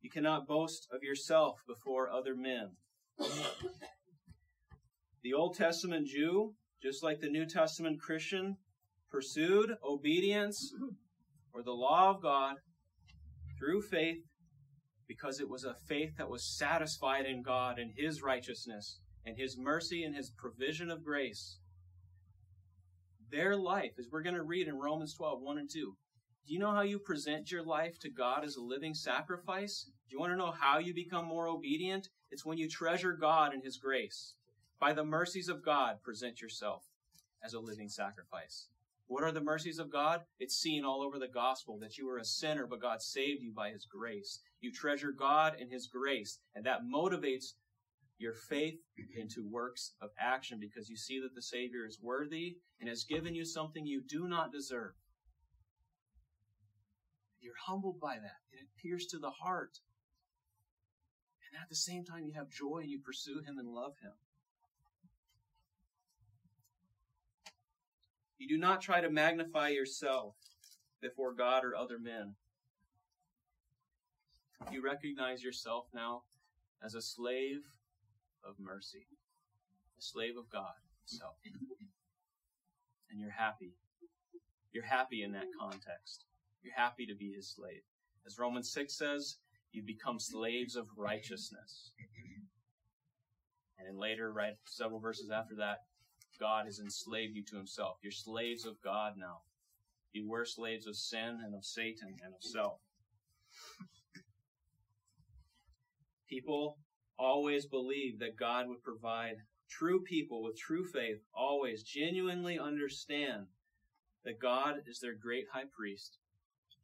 You 0.00 0.10
cannot 0.10 0.46
boast 0.46 0.86
of 0.92 1.02
yourself 1.02 1.56
before 1.66 2.10
other 2.10 2.36
men. 2.36 2.76
the 5.22 5.34
Old 5.34 5.56
Testament 5.56 6.06
Jew, 6.06 6.54
just 6.82 7.02
like 7.02 7.20
the 7.20 7.28
New 7.30 7.46
Testament 7.46 8.00
Christian, 8.00 8.56
pursued 9.10 9.72
obedience 9.82 10.72
or 11.52 11.62
the 11.62 11.72
law 11.72 12.10
of 12.10 12.22
God 12.22 12.56
through 13.58 13.82
faith 13.82 14.27
because 15.08 15.40
it 15.40 15.48
was 15.48 15.64
a 15.64 15.74
faith 15.74 16.16
that 16.18 16.28
was 16.28 16.44
satisfied 16.44 17.24
in 17.24 17.42
God 17.42 17.78
and 17.78 17.92
His 17.96 18.22
righteousness 18.22 19.00
and 19.24 19.36
His 19.36 19.56
mercy 19.58 20.04
and 20.04 20.14
His 20.14 20.30
provision 20.30 20.90
of 20.90 21.04
grace. 21.04 21.58
Their 23.30 23.56
life, 23.56 23.92
as 23.98 24.06
we're 24.12 24.22
going 24.22 24.36
to 24.36 24.42
read 24.42 24.68
in 24.68 24.78
Romans 24.78 25.14
12, 25.14 25.40
1 25.40 25.58
and 25.58 25.70
2. 25.70 25.96
Do 26.46 26.54
you 26.54 26.60
know 26.60 26.72
how 26.72 26.82
you 26.82 26.98
present 26.98 27.50
your 27.50 27.62
life 27.62 27.98
to 28.00 28.08
God 28.08 28.44
as 28.44 28.56
a 28.56 28.62
living 28.62 28.94
sacrifice? 28.94 29.84
Do 29.84 30.14
you 30.14 30.20
want 30.20 30.32
to 30.32 30.38
know 30.38 30.52
how 30.52 30.78
you 30.78 30.94
become 30.94 31.26
more 31.26 31.46
obedient? 31.46 32.08
It's 32.30 32.46
when 32.46 32.56
you 32.56 32.68
treasure 32.68 33.12
God 33.12 33.52
and 33.52 33.62
His 33.62 33.76
grace. 33.76 34.34
By 34.80 34.92
the 34.92 35.04
mercies 35.04 35.48
of 35.48 35.64
God, 35.64 36.02
present 36.02 36.40
yourself 36.40 36.84
as 37.44 37.52
a 37.52 37.60
living 37.60 37.88
sacrifice. 37.88 38.68
What 39.08 39.24
are 39.24 39.32
the 39.32 39.40
mercies 39.40 39.78
of 39.78 39.90
God? 39.90 40.22
It's 40.38 40.56
seen 40.56 40.84
all 40.84 41.02
over 41.02 41.18
the 41.18 41.28
gospel 41.28 41.78
that 41.80 41.98
you 41.98 42.06
were 42.06 42.18
a 42.18 42.24
sinner, 42.24 42.66
but 42.66 42.80
God 42.80 43.02
saved 43.02 43.42
you 43.42 43.52
by 43.52 43.70
His 43.70 43.86
grace. 43.86 44.40
You 44.60 44.72
treasure 44.72 45.12
God 45.12 45.54
and 45.60 45.70
His 45.70 45.86
grace, 45.86 46.38
and 46.54 46.66
that 46.66 46.80
motivates 46.82 47.52
your 48.18 48.34
faith 48.34 48.80
into 49.16 49.48
works 49.48 49.92
of 50.00 50.10
action 50.18 50.58
because 50.60 50.88
you 50.88 50.96
see 50.96 51.20
that 51.20 51.34
the 51.34 51.42
Savior 51.42 51.86
is 51.86 52.00
worthy 52.02 52.56
and 52.80 52.88
has 52.88 53.04
given 53.04 53.34
you 53.34 53.44
something 53.44 53.86
you 53.86 54.02
do 54.02 54.26
not 54.26 54.52
deserve. 54.52 54.94
You're 57.40 57.54
humbled 57.66 58.00
by 58.00 58.14
that, 58.14 58.40
and 58.52 58.60
it 58.60 58.82
pierces 58.82 59.08
to 59.12 59.18
the 59.18 59.30
heart. 59.30 59.78
And 61.52 61.62
at 61.62 61.68
the 61.68 61.76
same 61.76 62.04
time, 62.04 62.24
you 62.24 62.32
have 62.34 62.50
joy 62.50 62.78
and 62.78 62.90
you 62.90 62.98
pursue 62.98 63.40
Him 63.46 63.58
and 63.58 63.68
love 63.68 63.94
Him. 64.02 64.12
You 68.38 68.48
do 68.48 68.58
not 68.58 68.82
try 68.82 69.00
to 69.00 69.10
magnify 69.10 69.68
yourself 69.68 70.34
before 71.00 71.32
God 71.32 71.64
or 71.64 71.76
other 71.76 71.98
men. 71.98 72.34
You 74.72 74.82
recognize 74.82 75.42
yourself 75.42 75.86
now 75.94 76.22
as 76.84 76.94
a 76.94 77.02
slave 77.02 77.62
of 78.44 78.54
mercy, 78.58 79.06
a 79.98 80.02
slave 80.02 80.36
of 80.36 80.50
God 80.50 80.74
Himself. 81.00 81.36
And 83.10 83.20
you're 83.20 83.30
happy. 83.30 83.72
You're 84.72 84.84
happy 84.84 85.22
in 85.22 85.32
that 85.32 85.46
context. 85.58 86.24
You're 86.62 86.74
happy 86.74 87.06
to 87.06 87.14
be 87.14 87.32
His 87.32 87.48
slave. 87.48 87.82
As 88.26 88.38
Romans 88.38 88.70
6 88.72 88.92
says, 88.96 89.36
you 89.72 89.82
become 89.82 90.18
slaves 90.18 90.76
of 90.76 90.86
righteousness. 90.96 91.92
And 93.78 93.88
then 93.88 93.98
later, 93.98 94.32
right, 94.32 94.56
several 94.66 95.00
verses 95.00 95.30
after 95.30 95.54
that, 95.56 95.84
God 96.38 96.66
has 96.66 96.78
enslaved 96.78 97.34
you 97.36 97.44
to 97.44 97.56
himself. 97.56 97.98
You're 98.02 98.12
slaves 98.12 98.64
of 98.64 98.80
God 98.82 99.14
now. 99.16 99.38
You 100.12 100.28
were 100.28 100.44
slaves 100.44 100.86
of 100.86 100.96
sin 100.96 101.40
and 101.44 101.54
of 101.54 101.64
Satan 101.64 102.16
and 102.24 102.34
of 102.34 102.42
self. 102.42 102.80
People 106.28 106.78
always 107.18 107.66
believe 107.66 108.18
that 108.18 108.36
God 108.38 108.68
would 108.68 108.82
provide 108.82 109.36
true 109.68 110.02
people 110.02 110.42
with 110.42 110.58
true 110.58 110.84
faith, 110.84 111.18
always 111.34 111.82
genuinely 111.82 112.58
understand 112.58 113.46
that 114.24 114.40
God 114.40 114.82
is 114.86 115.00
their 115.00 115.14
great 115.14 115.46
high 115.52 115.64
priest. 115.76 116.18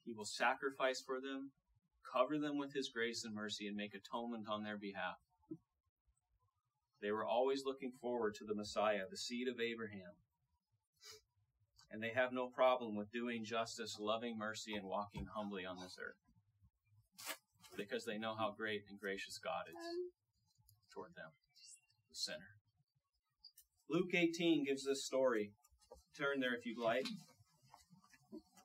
He 0.04 0.12
will 0.12 0.24
sacrifice 0.24 1.02
for 1.04 1.20
them, 1.20 1.50
cover 2.12 2.38
them 2.38 2.58
with 2.58 2.72
his 2.74 2.88
grace 2.88 3.24
and 3.24 3.34
mercy, 3.34 3.66
and 3.66 3.76
make 3.76 3.94
atonement 3.94 4.46
on 4.48 4.62
their 4.62 4.76
behalf. 4.78 5.16
They 7.02 7.10
were 7.10 7.24
always 7.24 7.64
looking 7.66 7.92
forward 8.00 8.34
to 8.36 8.44
the 8.44 8.54
Messiah, 8.54 9.02
the 9.10 9.16
seed 9.16 9.48
of 9.48 9.60
Abraham. 9.60 10.12
And 11.90 12.02
they 12.02 12.12
have 12.14 12.32
no 12.32 12.48
problem 12.48 12.96
with 12.96 13.12
doing 13.12 13.44
justice, 13.44 13.98
loving 14.00 14.38
mercy, 14.38 14.74
and 14.74 14.86
walking 14.86 15.26
humbly 15.34 15.66
on 15.66 15.76
this 15.76 15.96
earth. 16.00 16.23
Because 17.76 18.04
they 18.04 18.18
know 18.18 18.34
how 18.36 18.54
great 18.56 18.84
and 18.88 18.98
gracious 18.98 19.38
God 19.38 19.64
is 19.68 19.76
um, 19.76 20.10
toward 20.92 21.14
them, 21.16 21.30
the 22.10 22.16
sinner. 22.16 22.56
Luke 23.90 24.14
18 24.14 24.64
gives 24.64 24.84
this 24.84 25.04
story. 25.04 25.52
Turn 26.16 26.40
there 26.40 26.54
if 26.54 26.64
you'd 26.64 26.78
like. 26.78 27.06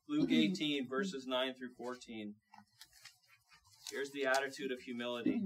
Luke 0.07 0.31
18, 0.31 0.87
verses 0.87 1.27
9 1.27 1.53
through 1.53 1.73
14. 1.77 2.33
Here's 3.91 4.11
the 4.11 4.25
attitude 4.25 4.71
of 4.71 4.79
humility. 4.79 5.41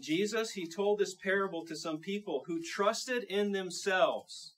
Jesus, 0.00 0.52
he 0.52 0.66
told 0.66 0.98
this 0.98 1.14
parable 1.14 1.64
to 1.66 1.74
some 1.76 1.98
people 1.98 2.44
who 2.46 2.62
trusted 2.62 3.24
in 3.24 3.52
themselves. 3.52 4.54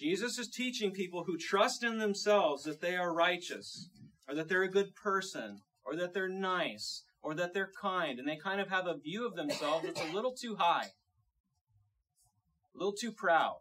Jesus 0.00 0.38
is 0.38 0.48
teaching 0.48 0.92
people 0.92 1.24
who 1.24 1.36
trust 1.36 1.84
in 1.84 1.98
themselves 1.98 2.62
that 2.62 2.80
they 2.80 2.96
are 2.96 3.12
righteous, 3.12 3.90
or 4.26 4.34
that 4.34 4.48
they're 4.48 4.62
a 4.62 4.70
good 4.70 4.94
person, 4.94 5.60
or 5.84 5.94
that 5.94 6.14
they're 6.14 6.26
nice, 6.26 7.04
or 7.20 7.34
that 7.34 7.52
they're 7.52 7.70
kind, 7.82 8.18
and 8.18 8.26
they 8.26 8.36
kind 8.36 8.62
of 8.62 8.70
have 8.70 8.86
a 8.86 8.96
view 8.96 9.26
of 9.26 9.36
themselves 9.36 9.84
that's 9.84 10.00
a 10.00 10.14
little 10.14 10.32
too 10.32 10.56
high, 10.58 10.86
a 12.74 12.78
little 12.78 12.94
too 12.94 13.12
proud, 13.12 13.58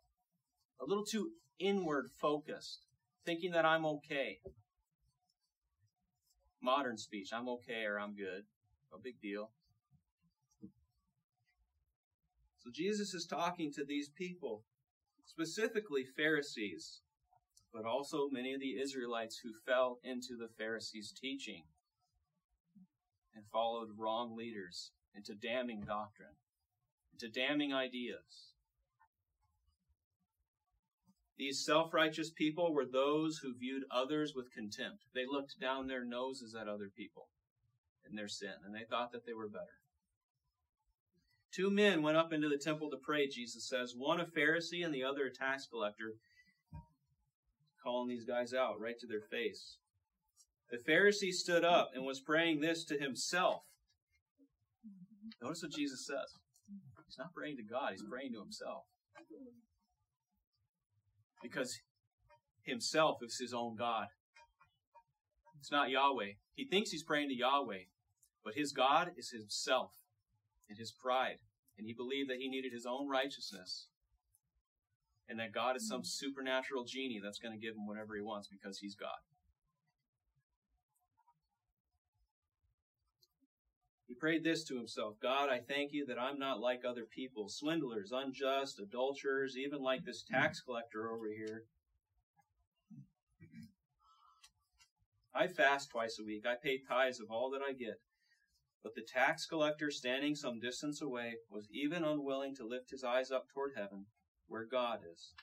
a 0.81 0.85
little 0.85 1.03
too 1.03 1.31
inward 1.59 2.09
focused, 2.21 2.85
thinking 3.25 3.51
that 3.51 3.65
I'm 3.65 3.85
okay. 3.85 4.39
Modern 6.61 6.97
speech, 6.97 7.31
I'm 7.33 7.49
okay 7.49 7.83
or 7.85 7.99
I'm 7.99 8.15
good. 8.15 8.43
No 8.93 8.97
big 9.03 9.19
deal. 9.19 9.51
So 12.63 12.69
Jesus 12.73 13.13
is 13.13 13.25
talking 13.25 13.73
to 13.73 13.83
these 13.83 14.07
people, 14.07 14.63
specifically 15.39 16.03
Pharisees, 16.03 16.99
but 17.73 17.85
also 17.85 18.27
many 18.29 18.53
of 18.53 18.59
the 18.59 18.77
Israelites 18.77 19.39
who 19.41 19.53
fell 19.65 19.97
into 20.03 20.35
the 20.37 20.49
Pharisees' 20.57 21.13
teaching 21.13 21.63
and 23.33 23.45
followed 23.47 23.87
wrong 23.97 24.35
leaders 24.35 24.91
into 25.15 25.33
damning 25.33 25.81
doctrine. 25.81 26.35
into 27.13 27.29
damning 27.29 27.73
ideas. 27.73 28.53
These 31.37 31.65
self 31.65 31.93
righteous 31.93 32.31
people 32.31 32.73
were 32.73 32.85
those 32.85 33.37
who 33.37 33.55
viewed 33.57 33.83
others 33.91 34.33
with 34.35 34.51
contempt. 34.51 35.05
They 35.13 35.25
looked 35.25 35.57
down 35.59 35.87
their 35.87 36.03
noses 36.03 36.53
at 36.53 36.67
other 36.67 36.89
people 36.95 37.29
in 38.09 38.15
their 38.15 38.27
sin, 38.27 38.55
and 38.65 38.75
they 38.75 38.85
thought 38.89 39.13
that 39.13 39.25
they 39.25 39.33
were 39.33 39.49
better. 39.49 39.78
Two 41.51 41.71
men 41.71 42.03
went 42.03 42.17
up 42.17 42.31
into 42.31 42.47
the 42.47 42.57
temple 42.57 42.91
to 42.91 42.97
pray, 42.97 43.27
Jesus 43.27 43.67
says, 43.67 43.93
one 43.97 44.19
a 44.19 44.25
Pharisee 44.25 44.85
and 44.85 44.93
the 44.93 45.03
other 45.03 45.25
a 45.25 45.33
tax 45.33 45.65
collector, 45.65 46.13
calling 47.83 48.07
these 48.07 48.23
guys 48.23 48.53
out 48.53 48.79
right 48.79 48.99
to 48.99 49.07
their 49.07 49.21
face. 49.21 49.77
The 50.69 50.77
Pharisee 50.77 51.31
stood 51.31 51.63
up 51.63 51.91
and 51.95 52.05
was 52.05 52.19
praying 52.19 52.61
this 52.61 52.85
to 52.85 52.99
himself. 52.99 53.63
Notice 55.41 55.63
what 55.63 55.71
Jesus 55.71 56.05
says. 56.05 56.35
He's 57.07 57.17
not 57.17 57.33
praying 57.33 57.57
to 57.57 57.63
God, 57.63 57.91
he's 57.91 58.03
praying 58.07 58.33
to 58.33 58.39
himself. 58.39 58.83
Because 61.41 61.79
himself 62.63 63.17
is 63.23 63.39
his 63.39 63.53
own 63.53 63.75
God. 63.75 64.07
It's 65.59 65.71
not 65.71 65.89
Yahweh. 65.89 66.33
He 66.53 66.65
thinks 66.65 66.91
he's 66.91 67.03
praying 67.03 67.29
to 67.29 67.35
Yahweh, 67.35 67.85
but 68.43 68.53
his 68.53 68.71
God 68.71 69.11
is 69.17 69.31
himself 69.31 69.91
and 70.69 70.77
his 70.77 70.91
pride. 70.91 71.37
And 71.77 71.87
he 71.87 71.93
believed 71.93 72.29
that 72.29 72.37
he 72.37 72.49
needed 72.49 72.73
his 72.73 72.85
own 72.85 73.07
righteousness 73.07 73.87
and 75.29 75.39
that 75.39 75.53
God 75.53 75.75
is 75.75 75.87
some 75.87 76.03
supernatural 76.03 76.83
genie 76.83 77.21
that's 77.23 77.39
going 77.39 77.53
to 77.53 77.65
give 77.65 77.75
him 77.75 77.87
whatever 77.87 78.15
he 78.15 78.21
wants 78.21 78.47
because 78.47 78.79
he's 78.79 78.95
God. 78.95 79.19
He 84.07 84.15
prayed 84.15 84.43
this 84.43 84.63
to 84.65 84.75
himself 84.75 85.15
God, 85.21 85.49
I 85.49 85.59
thank 85.59 85.93
you 85.93 86.05
that 86.07 86.19
I'm 86.19 86.39
not 86.39 86.59
like 86.59 86.81
other 86.83 87.05
people, 87.05 87.47
swindlers, 87.47 88.11
unjust, 88.11 88.79
adulterers, 88.79 89.55
even 89.55 89.83
like 89.83 90.03
this 90.03 90.23
tax 90.23 90.61
collector 90.61 91.11
over 91.11 91.27
here. 91.27 91.65
I 95.33 95.47
fast 95.47 95.91
twice 95.91 96.17
a 96.19 96.25
week. 96.25 96.45
I 96.47 96.55
pay 96.61 96.79
tithes 96.79 97.19
of 97.19 97.29
all 97.29 97.51
that 97.51 97.61
I 97.61 97.73
get. 97.73 97.99
But 98.83 98.95
the 98.95 99.01
tax 99.01 99.45
collector, 99.45 99.91
standing 99.91 100.35
some 100.35 100.59
distance 100.59 101.01
away, 101.01 101.35
was 101.49 101.67
even 101.71 102.03
unwilling 102.03 102.55
to 102.55 102.67
lift 102.67 102.91
his 102.91 103.03
eyes 103.03 103.29
up 103.31 103.47
toward 103.49 103.73
heaven, 103.75 104.05
where 104.47 104.65
God 104.65 104.99
is. 105.11 105.33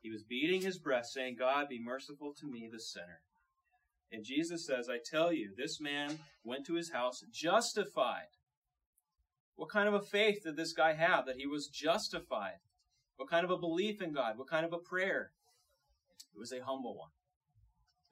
He 0.00 0.10
was 0.10 0.22
beating 0.22 0.62
his 0.62 0.78
breast, 0.78 1.12
saying, 1.12 1.36
God, 1.38 1.68
be 1.68 1.82
merciful 1.82 2.32
to 2.40 2.46
me, 2.46 2.68
the 2.70 2.78
sinner. 2.78 3.20
And 4.12 4.24
Jesus 4.24 4.66
says, 4.66 4.88
I 4.88 4.98
tell 5.04 5.32
you, 5.32 5.50
this 5.56 5.80
man 5.80 6.18
went 6.44 6.66
to 6.66 6.74
his 6.74 6.90
house 6.90 7.24
justified. 7.32 8.28
What 9.56 9.70
kind 9.70 9.88
of 9.88 9.94
a 9.94 10.00
faith 10.00 10.44
did 10.44 10.56
this 10.56 10.72
guy 10.72 10.92
have 10.92 11.26
that 11.26 11.36
he 11.36 11.46
was 11.46 11.66
justified? 11.66 12.60
What 13.16 13.28
kind 13.28 13.44
of 13.44 13.50
a 13.50 13.58
belief 13.58 14.00
in 14.00 14.12
God? 14.12 14.38
What 14.38 14.48
kind 14.48 14.64
of 14.64 14.72
a 14.72 14.78
prayer? 14.78 15.32
It 16.34 16.38
was 16.38 16.52
a 16.52 16.64
humble 16.64 16.96
one. 16.96 17.10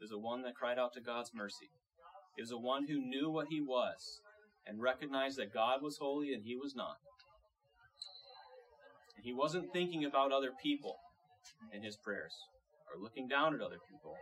It 0.00 0.04
was 0.04 0.12
a 0.12 0.18
one 0.18 0.42
that 0.42 0.56
cried 0.56 0.78
out 0.78 0.92
to 0.94 1.00
God's 1.00 1.32
mercy. 1.32 1.70
It 2.36 2.42
was 2.42 2.50
a 2.50 2.58
one 2.58 2.86
who 2.86 3.00
knew 3.00 3.30
what 3.30 3.48
he 3.48 3.60
was 3.60 4.20
and 4.66 4.80
recognized 4.80 5.38
that 5.38 5.54
God 5.54 5.82
was 5.82 5.96
holy 5.96 6.34
and 6.34 6.44
he 6.44 6.56
was 6.56 6.74
not. 6.74 6.98
And 9.16 9.24
he 9.24 9.32
wasn't 9.32 9.72
thinking 9.72 10.04
about 10.04 10.32
other 10.32 10.50
people 10.62 10.96
in 11.72 11.82
his 11.82 11.96
prayers 11.96 12.34
or 12.92 13.00
looking 13.00 13.26
down 13.26 13.54
at 13.54 13.60
other 13.60 13.78
people. 13.90 14.16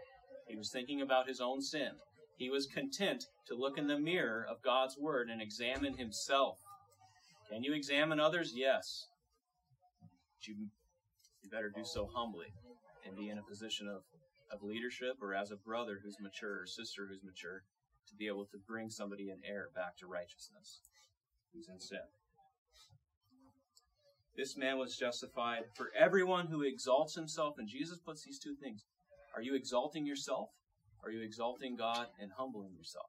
He 0.47 0.57
was 0.57 0.71
thinking 0.71 1.01
about 1.01 1.27
his 1.27 1.41
own 1.41 1.61
sin. 1.61 1.91
He 2.37 2.51
was 2.51 2.67
content 2.67 3.25
to 3.49 3.55
look 3.55 3.79
in 3.79 3.87
the 3.87 3.99
mirror 3.99 4.47
of 4.49 4.63
God's 4.63 4.97
word 4.99 5.29
and 5.29 5.41
examine 5.41 5.97
himself. 5.97 6.59
Can 7.51 7.63
you 7.63 7.75
examine 7.75 8.21
others? 8.21 8.53
Yes. 8.55 9.07
But 10.01 10.49
you, 10.49 10.55
you 11.43 11.51
better 11.51 11.71
do 11.75 11.85
so 11.85 12.09
humbly 12.15 12.53
and 13.07 13.17
be 13.17 13.29
in 13.29 13.39
a 13.39 13.43
position 13.43 13.89
of, 13.89 14.03
of 14.53 14.63
leadership 14.63 15.17
or 15.21 15.35
as 15.35 15.51
a 15.51 15.57
brother 15.57 16.01
who's 16.03 16.17
mature 16.21 16.63
or 16.63 16.67
sister 16.67 17.07
who's 17.09 17.23
mature 17.25 17.63
to 18.09 18.15
be 18.15 18.27
able 18.27 18.47
to 18.47 18.59
bring 18.67 18.91
somebody 18.91 19.31
in 19.31 19.39
error 19.49 19.71
back 19.75 19.97
to 19.99 20.07
righteousness 20.07 20.81
who's 21.53 21.69
in 21.69 21.81
sin. 21.81 21.99
This 24.37 24.57
man 24.57 24.79
was 24.79 24.97
justified 24.97 25.65
for 25.75 25.91
everyone 25.97 26.49
who 26.49 26.63
exalts 26.63 27.15
himself, 27.15 27.55
and 27.59 27.69
Jesus 27.69 27.99
puts 27.99 28.25
these 28.25 28.39
two 28.39 28.57
things 28.57 28.85
are 29.37 29.43
you 29.43 29.55
exalting 29.55 30.07
yourself? 30.07 30.51
Are 31.05 31.11
you 31.11 31.23
exalting 31.23 31.77
God 31.77 32.07
and 32.21 32.31
humbling 32.37 32.73
yourself? 32.73 33.07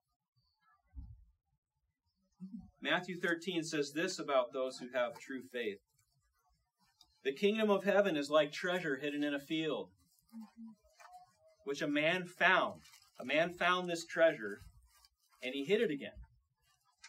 Matthew 2.81 3.19
13 3.19 3.63
says 3.63 3.93
this 3.93 4.19
about 4.19 4.51
those 4.51 4.77
who 4.77 4.87
have 4.93 5.19
true 5.19 5.41
faith 5.51 5.79
The 7.23 7.31
kingdom 7.31 7.69
of 7.69 7.83
heaven 7.83 8.17
is 8.17 8.29
like 8.29 8.51
treasure 8.51 8.97
hidden 8.97 9.23
in 9.23 9.33
a 9.33 9.39
field, 9.39 9.89
which 11.63 11.81
a 11.81 11.87
man 11.87 12.25
found. 12.25 12.81
A 13.19 13.25
man 13.25 13.53
found 13.53 13.89
this 13.89 14.05
treasure 14.05 14.61
and 15.43 15.53
he 15.53 15.65
hid 15.65 15.81
it 15.81 15.91
again. 15.91 16.11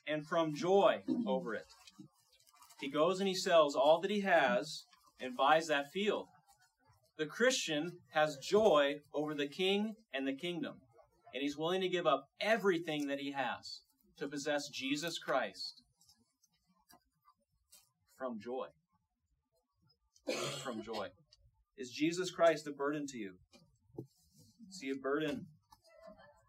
And 0.07 0.27
from 0.27 0.55
joy 0.55 1.03
over 1.27 1.55
it, 1.55 1.66
he 2.81 2.91
goes 2.91 3.20
and 3.20 3.29
he 3.29 3.35
sells 3.35 3.74
all 3.74 4.01
that 4.01 4.11
he 4.11 4.20
has 4.20 4.85
and 5.20 5.37
buys 5.37 5.66
that 5.68 5.93
field. 5.93 6.27
The 7.18 7.27
Christian 7.27 7.99
has 8.12 8.37
joy 8.37 8.97
over 9.14 9.35
the 9.35 9.49
king 9.49 9.95
and 10.12 10.27
the 10.27 10.35
kingdom, 10.35 10.74
and 11.33 11.43
he's 11.43 11.57
willing 11.57 11.81
to 11.81 11.89
give 11.89 12.07
up 12.07 12.29
everything 12.41 13.09
that 13.09 13.18
he 13.18 13.33
has 13.33 13.81
to 14.18 14.29
possess 14.29 14.68
Jesus 14.68 15.18
Christ 15.18 15.83
from 18.18 18.39
joy. 18.39 18.66
from 20.62 20.83
joy. 20.83 21.09
Is 21.79 21.91
Jesus 21.91 22.31
Christ 22.31 22.66
a 22.66 22.72
burden 22.72 23.07
to 23.09 23.18
you? 23.18 23.33
Is 24.68 24.81
he 24.81 24.91
a 24.91 24.95
burden 24.95 25.47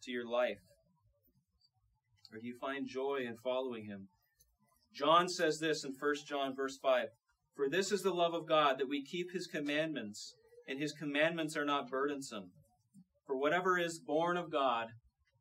to 0.04 0.12
your 0.12 0.28
life? 0.28 0.67
Or 2.32 2.40
do 2.40 2.48
you 2.48 2.56
find 2.60 2.88
joy 2.88 3.26
in 3.28 3.38
following 3.38 3.86
him? 3.86 4.10
John 4.94 5.30
says 5.30 5.60
this 5.60 5.84
in 5.84 5.94
1 5.98 6.16
John 6.26 6.56
verse 6.56 6.78
5 6.78 7.10
For 7.56 7.70
this 7.70 7.92
is 7.92 8.02
the 8.02 8.14
love 8.14 8.34
of 8.34 8.48
God, 8.48 8.78
that 8.80 8.90
we 8.90 9.04
keep 9.04 9.32
his 9.32 9.48
commandments, 9.48 10.36
and 10.68 10.80
his 10.80 10.92
commandments 10.92 11.56
are 11.56 11.66
not 11.66 11.90
burdensome. 11.90 12.52
For 13.26 13.38
whatever 13.38 13.78
is 13.78 14.00
born 14.00 14.38
of 14.38 14.52
God 14.52 14.88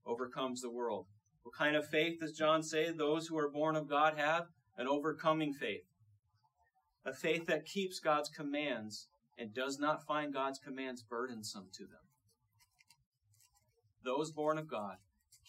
overcomes 0.04 0.60
the 0.60 0.70
world. 0.70 1.06
What 1.42 1.54
kind 1.54 1.76
of 1.76 1.88
faith 1.88 2.20
does 2.20 2.32
John 2.32 2.62
say 2.62 2.90
those 2.90 3.28
who 3.28 3.38
are 3.38 3.50
born 3.50 3.76
of 3.76 3.88
God 3.88 4.18
have? 4.18 4.46
An 4.76 4.86
overcoming 4.86 5.54
faith. 5.54 5.84
A 7.04 7.12
faith 7.12 7.46
that 7.46 7.64
keeps 7.64 8.00
God's 8.00 8.28
commands 8.28 9.08
and 9.38 9.54
does 9.54 9.78
not 9.78 10.04
find 10.06 10.32
God's 10.32 10.58
commands 10.58 11.02
burdensome 11.02 11.68
to 11.74 11.84
them. 11.84 12.02
Those 14.04 14.32
born 14.32 14.58
of 14.58 14.68
God 14.68 14.96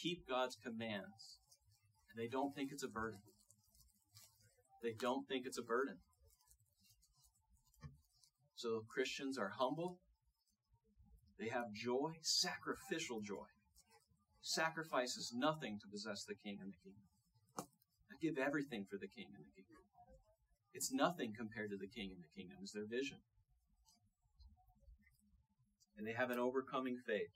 keep 0.02 0.28
God's 0.28 0.56
commands, 0.56 1.40
and 2.10 2.22
they 2.22 2.28
don't 2.28 2.56
think 2.56 2.72
it's 2.72 2.84
a 2.84 2.88
burden. 2.88 3.20
They 4.84 4.94
don't 5.00 5.28
think 5.28 5.46
it's 5.46 5.58
a 5.58 5.64
burden. 5.64 5.98
So 8.56 8.84
Christians 8.88 9.38
are 9.38 9.54
humble. 9.58 10.00
They 11.40 11.50
have 11.50 11.74
joy, 11.74 12.14
sacrificial 12.22 13.22
joy. 13.22 13.46
Sacrifices 14.42 15.34
nothing 15.36 15.80
to 15.80 15.88
possess 15.88 16.24
the 16.24 16.36
king 16.36 16.58
and 16.62 16.72
the 16.72 16.78
kingdom. 16.84 17.04
I 18.12 18.16
give 18.22 18.38
everything 18.38 18.86
for 18.90 18.98
the 18.98 19.08
king 19.08 19.28
and 19.36 19.46
the 19.46 19.56
kingdom. 19.56 19.84
It's 20.74 20.92
nothing 20.92 21.34
compared 21.38 21.72
to 21.72 21.78
the 21.78 21.88
king 21.88 22.12
and 22.14 22.24
the 22.24 22.36
kingdom, 22.36 22.58
is 22.64 22.72
their 22.72 22.86
vision. 22.86 23.18
And 25.98 26.08
they 26.08 26.14
have 26.14 26.30
an 26.30 26.40
overcoming 26.40 26.98
faith 26.98 27.34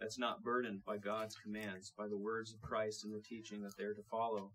that's 0.00 0.18
not 0.18 0.44
burdened 0.44 0.84
by 0.84 0.96
God's 0.96 1.36
commands, 1.36 1.92
by 1.96 2.06
the 2.06 2.16
words 2.16 2.52
of 2.52 2.60
Christ 2.60 3.04
and 3.04 3.12
the 3.12 3.20
teaching 3.20 3.62
that 3.62 3.76
they're 3.76 3.94
to 3.94 4.02
follow. 4.10 4.52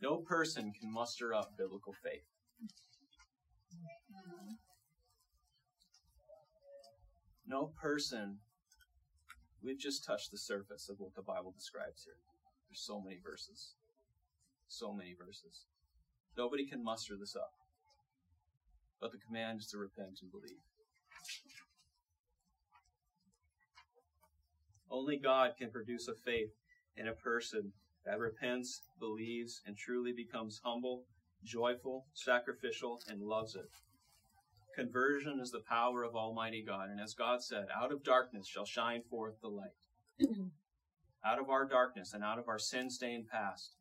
No 0.00 0.16
person 0.16 0.72
can 0.78 0.92
muster 0.92 1.32
up 1.32 1.56
biblical 1.56 1.94
faith. 2.02 2.26
No 7.46 7.72
person, 7.80 8.38
we've 9.62 9.78
just 9.78 10.04
touched 10.04 10.30
the 10.30 10.38
surface 10.38 10.88
of 10.88 10.96
what 10.98 11.14
the 11.14 11.22
Bible 11.22 11.52
describes 11.56 12.04
here. 12.04 12.18
There's 12.68 12.84
so 12.84 13.00
many 13.00 13.20
verses. 13.22 13.74
So 14.68 14.92
many 14.92 15.14
verses. 15.14 15.66
Nobody 16.36 16.66
can 16.66 16.82
muster 16.82 17.14
this 17.18 17.36
up. 17.36 17.52
But 19.00 19.12
the 19.12 19.18
command 19.18 19.60
is 19.60 19.66
to 19.68 19.78
repent 19.78 20.20
and 20.22 20.30
believe. 20.30 20.62
Only 24.92 25.16
God 25.16 25.52
can 25.58 25.70
produce 25.70 26.06
a 26.06 26.14
faith 26.14 26.50
in 26.96 27.08
a 27.08 27.14
person 27.14 27.72
that 28.04 28.18
repents, 28.18 28.82
believes, 29.00 29.62
and 29.66 29.74
truly 29.74 30.12
becomes 30.12 30.60
humble, 30.62 31.04
joyful, 31.42 32.04
sacrificial, 32.12 33.00
and 33.08 33.22
loves 33.22 33.54
it. 33.54 33.70
Conversion 34.76 35.40
is 35.40 35.50
the 35.50 35.62
power 35.66 36.02
of 36.02 36.14
Almighty 36.14 36.62
God. 36.62 36.90
And 36.90 37.00
as 37.00 37.14
God 37.14 37.42
said, 37.42 37.66
out 37.74 37.90
of 37.90 38.04
darkness 38.04 38.46
shall 38.46 38.66
shine 38.66 39.02
forth 39.08 39.40
the 39.40 39.48
light. 39.48 39.70
out 41.24 41.38
of 41.38 41.48
our 41.48 41.64
darkness 41.66 42.12
and 42.12 42.22
out 42.22 42.38
of 42.38 42.48
our 42.48 42.58
sin 42.58 42.90
stained 42.90 43.28
past, 43.28 43.76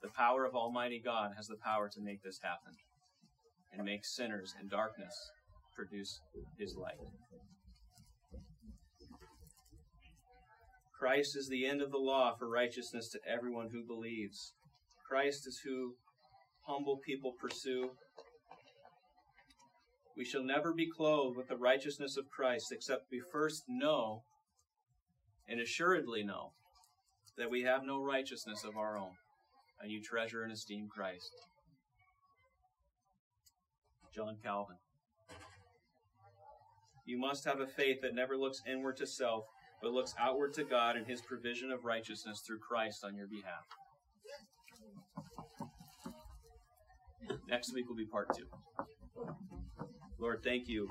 The 0.00 0.08
power 0.08 0.46
of 0.46 0.54
Almighty 0.54 1.00
God 1.04 1.32
has 1.36 1.46
the 1.46 1.56
power 1.62 1.90
to 1.90 2.00
make 2.00 2.22
this 2.22 2.40
happen 2.42 2.72
and 3.72 3.84
make 3.84 4.04
sinners 4.04 4.54
in 4.60 4.68
darkness 4.68 5.14
produce 5.74 6.20
His 6.58 6.74
light. 6.74 7.00
Christ 11.04 11.36
is 11.36 11.48
the 11.50 11.66
end 11.66 11.82
of 11.82 11.90
the 11.90 11.98
law 11.98 12.34
for 12.34 12.48
righteousness 12.48 13.10
to 13.10 13.18
everyone 13.30 13.68
who 13.70 13.84
believes. 13.86 14.54
Christ 15.06 15.46
is 15.46 15.60
who 15.62 15.96
humble 16.66 16.96
people 16.96 17.34
pursue. 17.38 17.90
We 20.16 20.24
shall 20.24 20.42
never 20.42 20.72
be 20.72 20.90
clothed 20.90 21.36
with 21.36 21.48
the 21.48 21.58
righteousness 21.58 22.16
of 22.16 22.30
Christ 22.30 22.72
except 22.72 23.10
we 23.12 23.20
first 23.30 23.64
know 23.68 24.22
and 25.46 25.60
assuredly 25.60 26.22
know 26.22 26.52
that 27.36 27.50
we 27.50 27.64
have 27.64 27.84
no 27.84 28.02
righteousness 28.02 28.64
of 28.64 28.78
our 28.78 28.96
own, 28.96 29.12
and 29.82 29.92
you 29.92 30.00
treasure 30.02 30.42
and 30.42 30.52
esteem 30.52 30.88
Christ. 30.88 31.34
John 34.14 34.38
Calvin. 34.42 34.76
You 37.04 37.18
must 37.18 37.44
have 37.44 37.60
a 37.60 37.66
faith 37.66 38.00
that 38.00 38.14
never 38.14 38.38
looks 38.38 38.62
inward 38.66 38.96
to 38.96 39.06
self, 39.06 39.44
but 39.84 39.92
looks 39.92 40.14
outward 40.18 40.54
to 40.54 40.64
God 40.64 40.96
and 40.96 41.06
His 41.06 41.20
provision 41.20 41.70
of 41.70 41.84
righteousness 41.84 42.40
through 42.40 42.58
Christ 42.58 43.04
on 43.04 43.14
your 43.14 43.26
behalf. 43.26 43.66
Next 47.46 47.74
week 47.74 47.86
will 47.86 47.94
be 47.94 48.06
part 48.06 48.34
two. 48.34 48.46
Lord, 50.18 50.42
thank 50.42 50.68
you 50.68 50.88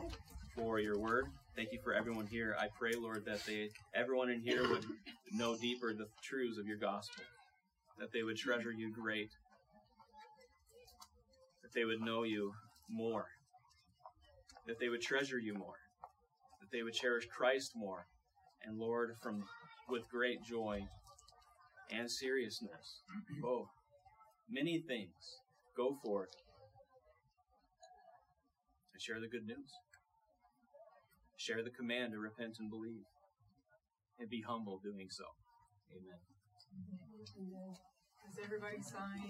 for 0.56 0.80
your 0.80 1.00
word. 1.00 1.26
Thank 1.56 1.72
you 1.72 1.80
for 1.84 1.96
everyone 1.96 2.28
here. 2.28 2.56
I 2.60 2.68
pray, 2.78 2.92
Lord, 2.96 3.26
that 3.26 3.44
they 3.48 3.70
everyone 3.96 4.30
in 4.30 4.42
here 4.42 4.70
would 4.70 4.86
know 5.32 5.58
deeper 5.58 5.92
the 5.92 6.06
truths 6.22 6.60
of 6.60 6.68
your 6.68 6.78
gospel, 6.78 7.24
that 7.98 8.12
they 8.14 8.22
would 8.22 8.38
treasure 8.38 8.72
you 8.72 8.94
great, 8.94 9.32
that 11.64 11.74
they 11.74 11.86
would 11.86 12.02
know 12.02 12.22
you 12.22 12.54
more, 12.88 13.26
that 14.68 14.80
they 14.80 14.90
would 14.90 15.02
treasure 15.02 15.40
you 15.40 15.56
more, 15.56 15.80
that 16.62 16.70
they 16.72 16.84
would 16.84 16.94
cherish 16.94 17.26
Christ 17.36 17.72
more, 17.76 18.06
and 18.66 18.78
Lord, 18.78 19.16
from 19.22 19.44
with 19.90 20.10
great 20.10 20.44
joy 20.44 20.82
and 21.92 22.10
seriousness, 22.10 23.02
oh, 23.46 23.68
many 24.50 24.82
things, 24.88 25.40
go 25.76 25.98
forth 26.04 26.30
and 28.94 29.02
share 29.02 29.20
the 29.20 29.28
good 29.28 29.46
news. 29.46 29.72
Share 31.38 31.64
the 31.64 31.72
command 31.72 32.14
to 32.14 32.20
repent 32.20 32.56
and 32.60 32.70
believe, 32.70 33.04
and 34.20 34.30
be 34.30 34.42
humble 34.48 34.80
doing 34.82 35.08
so. 35.10 35.26
Amen. 35.92 36.20
Does 38.24 38.40
everybody 38.44 38.82
sign? 38.82 39.28